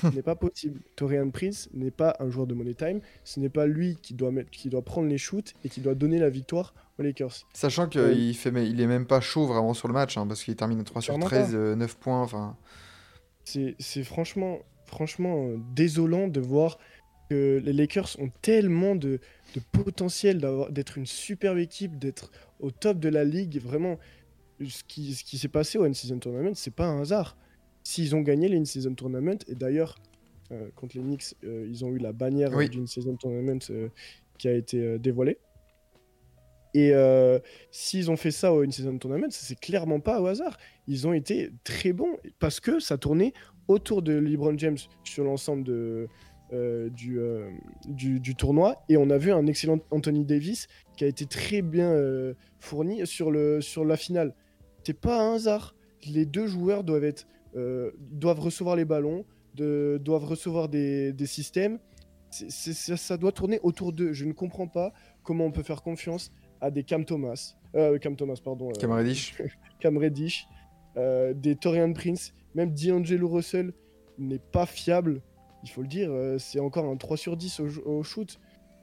[0.00, 0.80] Ce n'est pas possible.
[0.96, 3.00] Torian Prince n'est pas un joueur de Money Time.
[3.24, 5.94] Ce n'est pas lui qui doit, mettre, qui doit prendre les shoots et qui doit
[5.94, 7.46] donner la victoire aux Lakers.
[7.52, 10.26] Sachant qu'il Euh, il fait, il est même pas chaud vraiment sur le match, hein,
[10.26, 12.56] parce qu'il termine à 3 sur Clairement 13, euh, 9 points, enfin...
[13.44, 16.78] C'est franchement, franchement euh, désolant de voir
[17.32, 19.18] que les Lakers ont tellement de,
[19.54, 22.30] de potentiel d'être une superbe équipe, d'être
[22.60, 23.60] au top de la ligue.
[23.60, 23.98] Vraiment,
[24.66, 27.36] ce qui, ce qui s'est passé au In-Season Tournament, c'est pas un hasard.
[27.84, 29.96] S'ils ont gagné les In-Season Tournament, et d'ailleurs,
[30.52, 32.66] euh, contre les Knicks, euh, ils ont eu la bannière Oui.
[32.66, 33.88] euh, d'une Season Tournament euh,
[34.38, 35.38] qui a été dévoilée.
[36.74, 36.92] Et
[37.70, 40.56] s'ils ont fait ça au In-Season Tournament, ça c'est clairement pas au hasard.
[40.86, 43.34] Ils ont été très bons parce que ça tournait
[43.68, 46.08] autour de LeBron James sur l'ensemble de,
[46.52, 47.48] euh, du, euh,
[47.86, 48.84] du, du tournoi.
[48.90, 53.06] Et on a vu un excellent Anthony Davis qui a été très bien euh, fourni
[53.06, 54.34] sur, le, sur la finale.
[54.84, 55.74] C'est pas un hasard.
[56.06, 57.26] Les deux joueurs doivent, être,
[58.10, 59.24] doivent recevoir les ballons,
[59.54, 61.78] de, doivent recevoir des, des systèmes.
[62.30, 64.12] Ça, ça doit tourner autour d'eux.
[64.12, 64.92] Je ne comprends pas
[65.22, 67.54] comment on peut faire confiance à des Cam Thomas,
[68.00, 69.40] Cam Thomas, pardon, Cam Reddish.
[69.80, 70.46] Cam Reddish,
[70.96, 73.72] des Torian Prince, même D'Angelo Russell
[74.18, 75.22] n'est pas fiable.
[75.62, 78.38] Il faut le dire, euh, c'est encore un 3 sur 10 au, au shoot.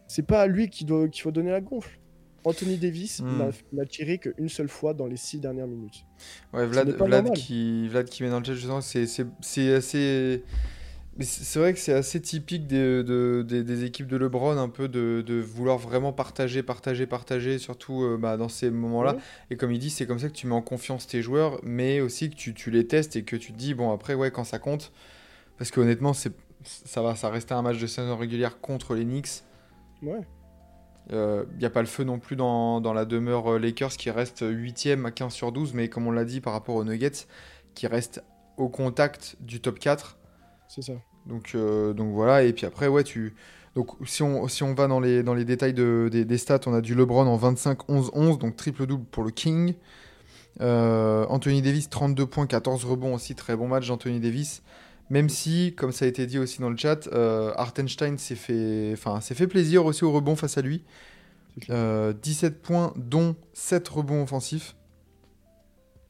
[0.07, 1.99] C'est pas à lui qu'il doit- qu'il faut donner la gonfle.
[2.45, 3.51] Anthony Davis Hmm.
[3.73, 6.05] n'a- tiré qu'une seule fois dans les 6 dernières minutes.
[6.53, 9.03] Ouais, Vlad, Vlad, qui, Vlad qui met dans le chat, justement, c'est
[9.73, 10.43] assez.
[11.21, 14.69] C'est c'est vrai que c'est assez typique des, de- des, des équipes de LeBron, un
[14.69, 19.15] peu de, de vouloir vraiment partager, partager, partager, surtout euh, bah, dans ces moments-là.
[19.15, 19.21] Ouais.
[19.51, 21.99] Et comme il dit, c'est comme ça que tu mets en confiance tes joueurs, mais
[21.99, 24.45] aussi que tu, tu les testes et que tu te dis, bon, après, ouais, quand
[24.45, 24.93] ça compte,
[25.57, 26.31] parce que honnêtement, c'est
[26.63, 29.43] ça va, ça restait un match de saison régulière contre les Knicks.
[30.01, 30.21] Ouais.
[31.11, 34.11] Il n'y a pas le feu non plus dans, dans la demeure euh, Lakers qui
[34.11, 37.25] reste 8ème à 15 sur 12, mais comme on l'a dit par rapport aux Nuggets,
[37.73, 38.23] qui reste
[38.57, 40.19] au contact du top 4.
[40.67, 40.93] C'est ça.
[41.25, 43.35] Donc, euh, donc voilà, et puis après, ouais, tu.
[43.75, 46.61] Donc si on, si on va dans les, dans les détails de, des, des stats,
[46.65, 49.75] on a du LeBron en 25-11-11, donc triple-double pour le King.
[50.61, 54.63] Euh, Anthony Davis, 32 points, 14 rebonds aussi, très bon match d'Anthony Davis.
[55.09, 58.91] Même si, comme ça a été dit aussi dans le chat, euh, Hartenstein s'est fait,
[58.93, 60.83] enfin, s'est fait plaisir aussi au rebond face à lui.
[61.55, 61.77] C'est clair.
[61.77, 64.75] Euh, 17 points, dont 7 rebonds offensifs.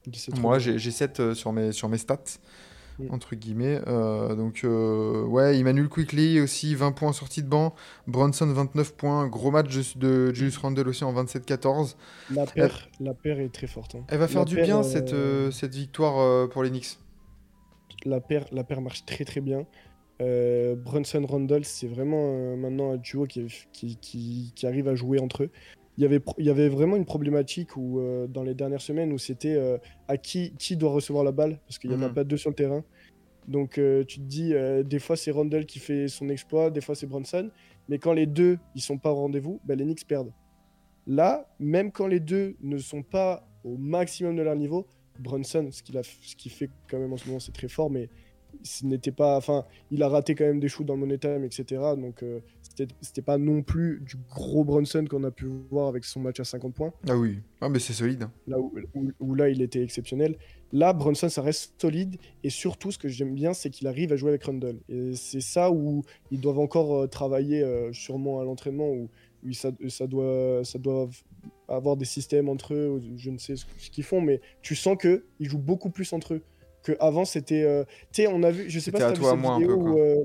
[0.08, 2.40] 17 Moi, j'ai j'ai 7 euh, sur, mes, sur mes stats,
[3.10, 3.80] entre guillemets.
[3.88, 4.66] Euh, donc,
[5.32, 7.74] ouais, Emmanuel Quickly aussi, 20 points en sortie de banc.
[8.06, 9.28] Bronson, 29 points.
[9.28, 11.96] Gros match de, de Julius Randle aussi en 27-14.
[12.32, 13.96] La paire, la paire est très forte.
[13.96, 14.04] hein.
[14.10, 15.16] Elle va faire La du paire, bien, cette,
[15.52, 16.98] cette victoire pour les Knicks.
[18.06, 19.66] La paire, la paire marche très très bien.
[20.22, 24.96] Euh, Brunson Randall, c'est vraiment euh, maintenant un duo qui, qui, qui- qui arrive à
[24.96, 25.50] jouer entre eux.
[25.98, 29.12] Il y avait, il y avait vraiment une problématique où, euh, dans les dernières semaines
[29.12, 29.58] où c'était
[30.08, 32.14] à qui, qui doit recevoir la balle parce qu'il n'y en a Mhm.
[32.14, 32.84] pas deux sur le terrain.
[33.48, 33.72] Donc
[34.08, 34.54] tu te dis,
[34.86, 37.50] des fois c'est Randall qui fait son exploit, des fois c'est Brunson.
[37.90, 40.32] Mais quand les deux ils sont pas au rendez-vous, ben, les Knicks perdent.
[41.08, 44.86] Là, même quand les deux ne sont pas au maximum de leur niveau,
[45.20, 47.90] Brunson, ce qu'il a, ce qu'il fait quand même en ce moment, c'est très fort,
[47.90, 48.10] mais
[48.64, 51.44] ce n'était pas, enfin, il a raté quand même des shoots dans le money time,
[51.44, 51.66] etc.
[51.96, 56.04] Donc euh, c'était, c'était pas non plus du gros Brunson qu'on a pu voir avec
[56.04, 58.24] son match à 50 points, Ah oui, ah, mais c'est solide.
[58.24, 58.32] hein.
[58.48, 60.36] là où, où- où là il était exceptionnel.
[60.72, 64.16] Là, Brunson, ça reste solide, et surtout, ce que j'aime bien, c'est qu'il arrive à
[64.16, 64.80] jouer avec Rundle.
[64.88, 69.10] Et c'est ça où ils doivent encore euh, travailler, euh, sûrement à l'entraînement, où,
[69.44, 71.10] où ça, ça doit, ça doit
[71.70, 74.98] avoir des systèmes entre eux, je ne sais ce, ce qu'ils font, mais tu sens
[75.00, 76.42] que ils jouent beaucoup plus entre eux.
[76.84, 79.36] Que avant c'était, euh, tu sais, on a vu, je sais pas si t'as toi,
[79.36, 80.16] vu cette un vidéo peu, où, euh,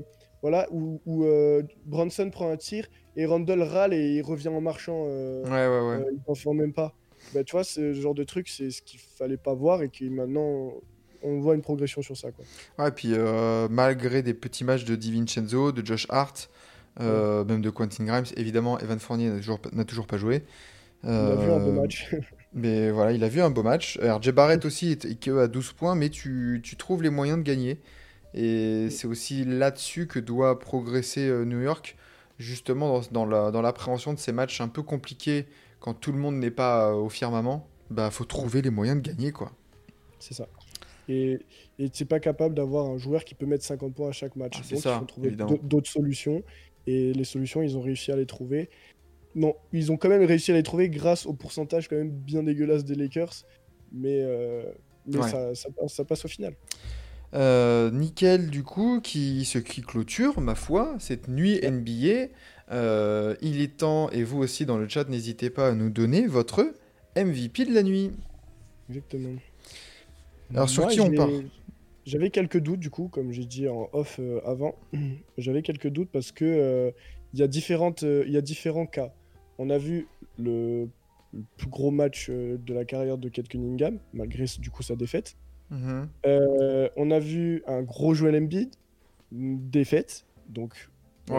[0.41, 2.87] voilà, où, où, euh, Brunson prend un tir
[3.17, 5.03] et Randall râle et il revient en marchant.
[5.05, 6.05] Ouais, ouais, ouais.
[6.25, 6.93] t'en font même pas.
[7.33, 10.09] Bah, tu vois, ce genre de truc, c'est ce qu'il fallait pas voir et qui
[10.09, 10.73] maintenant
[11.23, 12.29] on voit une progression sur ça.
[12.31, 12.45] Quoi.
[12.77, 16.49] Ouais, puis euh, malgré des petits matchs de DiVincenzo, de Josh Hart,
[17.01, 20.43] euh, même de Quentin Grimes, évidemment, Evan Fournier n'a toujours, pas- n'a toujours pas joué.
[21.03, 22.13] On a vu un beau Euh, match.
[22.53, 23.97] Mais voilà, il a vu un beau match.
[24.01, 27.43] RJ Barrett aussi est que à 12 points, mais tu, tu trouves les moyens de
[27.43, 27.79] gagner.
[28.33, 31.97] Et c'est aussi là-dessus que doit progresser euh, New York,
[32.39, 35.47] justement dans, dans la- dans l'appréhension de ces matchs un peu compliqués
[35.81, 37.67] quand tout le monde n'est pas euh, au firmament.
[37.89, 39.51] Bah, faut trouver les moyens de gagner, quoi.
[40.19, 40.47] c'est ça.
[41.07, 41.39] Et
[41.77, 44.53] tu n'es pas capable d'avoir un joueur qui peut mettre 50 points à chaque match.
[44.59, 45.31] Ah, Donc ça, il faut trouver
[45.63, 46.41] d'autres solutions.
[46.87, 48.69] Et les solutions, ils ont réussi à les trouver.
[49.35, 52.41] Non, ils ont quand même réussi à les trouver grâce au pourcentage quand même bien
[52.43, 53.43] dégueulasse des Lakers.
[53.91, 54.63] Mais, euh,
[55.05, 55.29] mais Ouais.
[55.29, 56.55] ça, ça, passe- ça passe au final.
[57.33, 62.29] Euh, nickel, du coup, qui, ce qui clôture, ma foi, cette nuit NBA.
[62.71, 66.27] Euh, il est temps, et vous aussi dans le chat, n'hésitez pas à nous donner
[66.27, 66.73] votre
[67.17, 68.11] MVP de la nuit.
[68.89, 69.37] Exactement.
[70.53, 71.29] Alors, sur Moi, qui on part?
[72.05, 74.75] J'avais quelques doutes, du coup, comme j'ai dit en off euh, avant.
[75.37, 76.91] J'avais quelques doutes parce que euh,
[77.33, 79.13] il y, a différentes, il y a différents cas.
[79.57, 80.89] On a vu le,
[81.35, 84.95] le plus gros match euh, de la carrière de Kate Cunningham, malgré du coup sa
[84.95, 85.35] défaite.
[85.69, 86.07] Mhm.
[86.25, 88.69] Euh, on a vu un gros Joel Embiid,
[89.31, 90.25] une défaite.
[90.49, 90.89] Donc,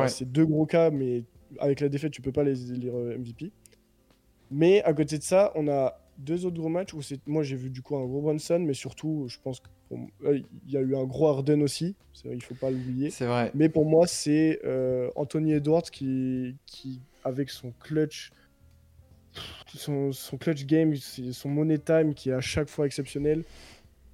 [0.08, 1.24] c'est deux gros cas, mais
[1.58, 3.52] avec la défaite, tu peux pas les lire euh, MVP.
[4.50, 7.56] Mais à côté de ça, on a deux autres gros matchs où c'est moi j'ai
[7.56, 11.04] vu du coup un gros Brunson, mais surtout, je pense qu'il y a eu un
[11.04, 11.94] gros Harden aussi.
[12.24, 13.10] Il faut pas l'oublier.
[13.10, 13.50] C'est vrai.
[13.54, 14.60] Mais pour moi, c'est
[15.14, 18.32] Anthony Edwards qui, qui, avec son clutch,
[19.74, 23.44] son, son clutch game, son money time qui est à chaque fois exceptionnel.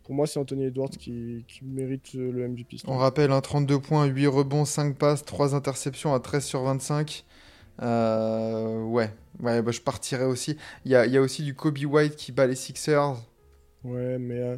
[0.05, 2.79] Pour moi, c'est Anthony Edwards qui, qui mérite le MVP.
[2.87, 7.25] On rappelle, hein, 32 points, 8 rebonds, 5 passes, 3 interceptions à 13 sur 25.
[7.83, 9.11] Euh, ouais,
[9.41, 10.57] ouais bah, je partirais aussi.
[10.85, 13.15] Il y a, il y a aussi du Kobe White qui bat les Sixers.
[13.85, 14.57] Ouais, mais euh,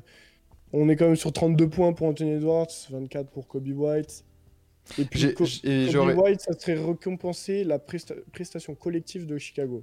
[0.72, 4.24] on est quand même sur 32 points pour Anthony Edwards, 24 pour Kobe White.
[4.98, 9.82] Et puis Kobe White, ça serait récompenser la presta- prestation collective de Chicago.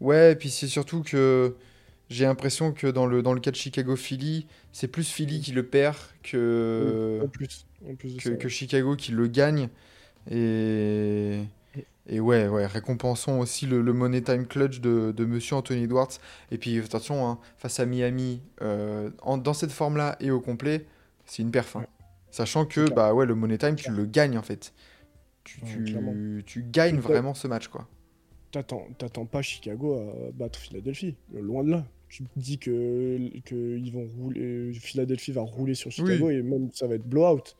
[0.00, 1.54] Ouais, et puis c'est surtout que
[2.10, 5.64] j'ai l'impression que dans le, dans le cas de Chicago-Philly, c'est plus Philly qui le
[5.64, 8.36] perd que, En plus, en plus de que, ça.
[8.36, 9.68] que Chicago qui le gagne.
[10.30, 11.40] Et,
[12.08, 16.12] et ouais, ouais, récompensons aussi le, le money time clutch de, de monsieur Anthony Edwards.
[16.50, 20.86] Et puis attention, hein, face à Miami, euh, en- dans cette forme-là et au complet,
[21.26, 21.76] c'est une perf.
[21.76, 21.80] hein.
[21.80, 21.86] Ouais.
[22.34, 24.74] Sachant que bah ouais, le money time, tu le gagnes en fait.
[25.44, 25.60] Tu,
[26.44, 27.86] tu- gagnes vraiment ce match, quoi.
[28.50, 31.84] T'attends t'attends pas Chicago à battre Philadelphie, loin de là.
[32.08, 36.70] Tu te dis que, que ils vont rouler, Philadelphie va rouler sur Chicago et même
[36.72, 37.54] ça va être blowout.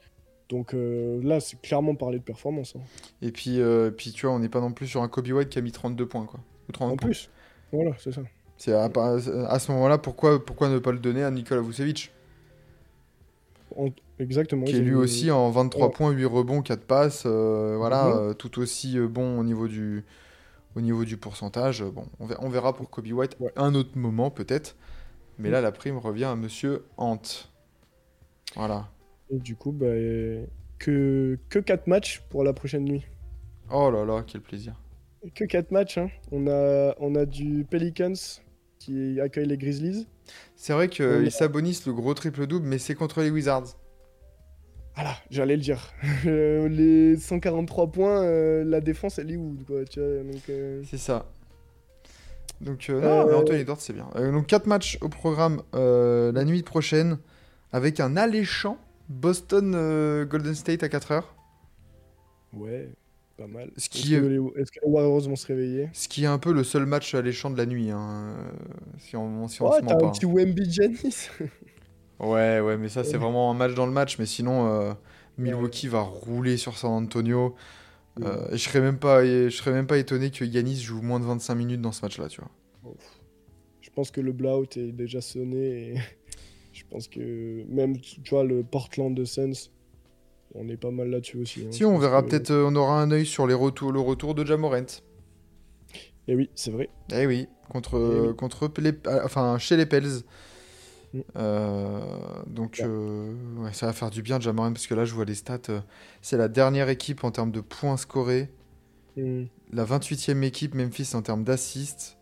[0.49, 2.75] Donc euh, là, c'est clairement parler de performance.
[2.75, 2.83] hein.
[3.23, 5.51] Et puis, euh, puis tu vois, on n'est pas non plus sur un Kobe White
[5.51, 6.41] qui a mis 32 points, quoi.
[6.69, 7.07] Ou 30 En points.
[7.11, 7.31] plus,
[7.71, 8.23] voilà, c'est ça.
[8.57, 12.11] C'est à, à ce moment-là, pourquoi, pourquoi ne pas le donner à Nikola Vucevic?
[13.77, 13.89] En-
[14.19, 14.65] Exactement.
[14.65, 15.93] Qui est lui aussi en 23 Ouais.
[15.93, 17.25] points, 8 rebonds, 4 passes.
[17.27, 18.13] euh, voilà, Mhm.
[18.17, 20.05] euh, tout aussi euh, bon au niveau du,
[20.77, 21.83] au niveau du pourcentage.
[21.83, 23.51] Euh, Bon, on verra, pour Kobe White Ouais.
[23.57, 24.77] un autre moment peut-être.
[25.39, 25.53] Mais Mhm.
[25.55, 27.21] là, la prime revient à Monsieur Ant.
[28.57, 28.89] Voilà.
[29.31, 30.45] Et du coup, bah, euh,
[30.79, 33.05] que, que 4 matchs pour la prochaine nuit.
[33.73, 34.75] Oh là là, quel plaisir.
[35.35, 35.99] Que 4 matchs.
[35.99, 36.09] hein.
[36.31, 38.13] On, a, on a du Pelicans
[38.79, 40.07] qui accueille les Grizzlies.
[40.57, 43.75] C'est vrai qu'ils a- s'abonnissent le gros triple-double, mais c'est contre les Wizards.
[44.95, 45.93] Voilà, j'allais le dire.
[46.27, 50.83] Euh, les 143 points, euh, la défense, elle est où quoi, tu vois, donc, euh,
[50.89, 51.27] C'est ça.
[52.61, 54.09] Donc, euh, non, mais Anthony Edwards, c'est bien.
[54.15, 57.19] Donc, 4 matchs au programme la nuit prochaine
[57.73, 58.79] avec un alléchant
[59.09, 59.73] Boston
[60.25, 61.25] Golden State à 4h.
[62.55, 62.89] Ouais,
[63.37, 63.71] pas mal.
[63.77, 65.91] Ce qui que, est- les- est-ce que les Warriors vont se réveiller?
[65.93, 68.37] Ce qui est un peu le seul match alléchant de la nuit, hein,
[68.99, 70.07] si on, si on Ouais, se ment t'as pas.
[70.07, 71.29] un petit Wemby Giannis.
[72.21, 74.19] Ouais, ouais, mais ça, c'est vraiment un match dans le match.
[74.19, 74.93] Mais sinon, euh,
[75.39, 77.55] Milwaukee va rouler sur San Antonio.
[78.23, 81.03] Euh, et je serais même pas, et je serais même pas étonné que Yanis joue
[81.03, 82.51] moins de 25 minutes dans ce match-là, tu vois.
[83.81, 85.95] Je pense que le blowout est déjà sonné et
[86.73, 89.71] je pense que même, tu vois, le Portland de Suns,
[90.55, 91.61] on est pas mal là-dessus aussi.
[91.63, 91.73] hein.
[91.73, 94.35] Si on verra que- peut-être, euh, on aura un œil sur les retours, le retour
[94.37, 94.87] de Jamorant.
[96.29, 96.89] Eh oui, c'est vrai.
[97.13, 98.37] Eh oui, contre, Eh oui.
[98.37, 100.23] contre les, euh, enfin chez les Pels.
[101.37, 102.01] Euh,
[102.47, 102.89] donc Ouais.
[102.89, 103.35] euh,
[103.73, 105.59] ça va faire du bien Jamorant parce que là je vois les stats.
[105.69, 105.81] euh,
[106.23, 108.51] c'est la dernière équipe en termes de points scorés,
[109.17, 109.45] Hmm.
[109.73, 112.19] la 28e équipe Memphis en termes d'assists.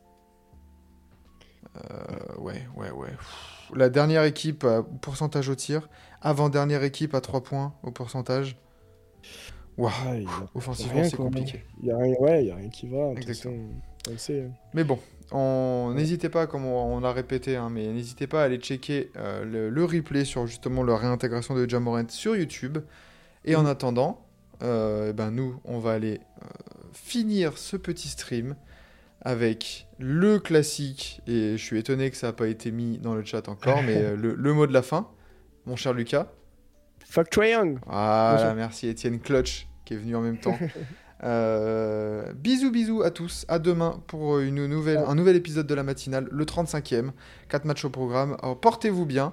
[2.39, 3.09] Ouais, ouais, ouais.
[3.11, 5.89] Pff, La dernière équipe à pourcentage au tir,
[6.21, 8.57] avant-dernière équipe à 3 points au pourcentage.
[9.83, 10.13] Ah,
[10.55, 11.25] offensivement c'est quoi.
[11.27, 11.65] compliqué.
[11.83, 13.13] Il y a rien, ouais, il y a rien qui va.
[13.13, 13.55] Exactement.
[13.55, 13.71] façon,
[14.09, 14.43] on le sait.
[14.43, 14.51] hein.
[14.75, 14.99] Mais bon,
[15.33, 15.93] on...
[15.95, 19.45] n'hésitez pas, comme on, on a répété, hein, mais n'hésitez pas à aller checker euh,
[19.45, 22.79] le, le replay sur justement la réintégration de Jamorant sur YouTube.
[23.45, 23.67] Et en Mhm.
[23.69, 24.27] attendant,
[24.63, 26.47] euh, eh ben nous, on va aller euh,
[26.93, 28.55] finir ce petit stream
[29.25, 33.25] avec le classique, et je suis étonné que ça n'a pas été mis dans le
[33.25, 35.09] chat encore, mais le, le mot de la fin,
[35.67, 36.27] mon cher Lucas.
[37.05, 38.55] Fuck Young Bonjour.
[38.55, 40.59] merci Étienne Clutch qui est venu en même temps.
[41.25, 43.45] Euh, bisous, bisous à tous.
[43.49, 47.11] À demain pour une nouvelle, un nouvel épisode de la matinale, le 35e.
[47.49, 48.37] 4 matchs au programme.
[48.43, 49.33] Alors, portez-vous bien.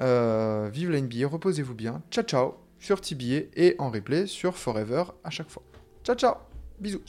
[0.00, 2.02] Euh, vive la NBA, reposez-vous bien.
[2.10, 5.62] Ciao, ciao sur TBA et en replay sur Forever à chaque fois.
[6.04, 6.34] Ciao, ciao.
[6.78, 7.02] Bisous.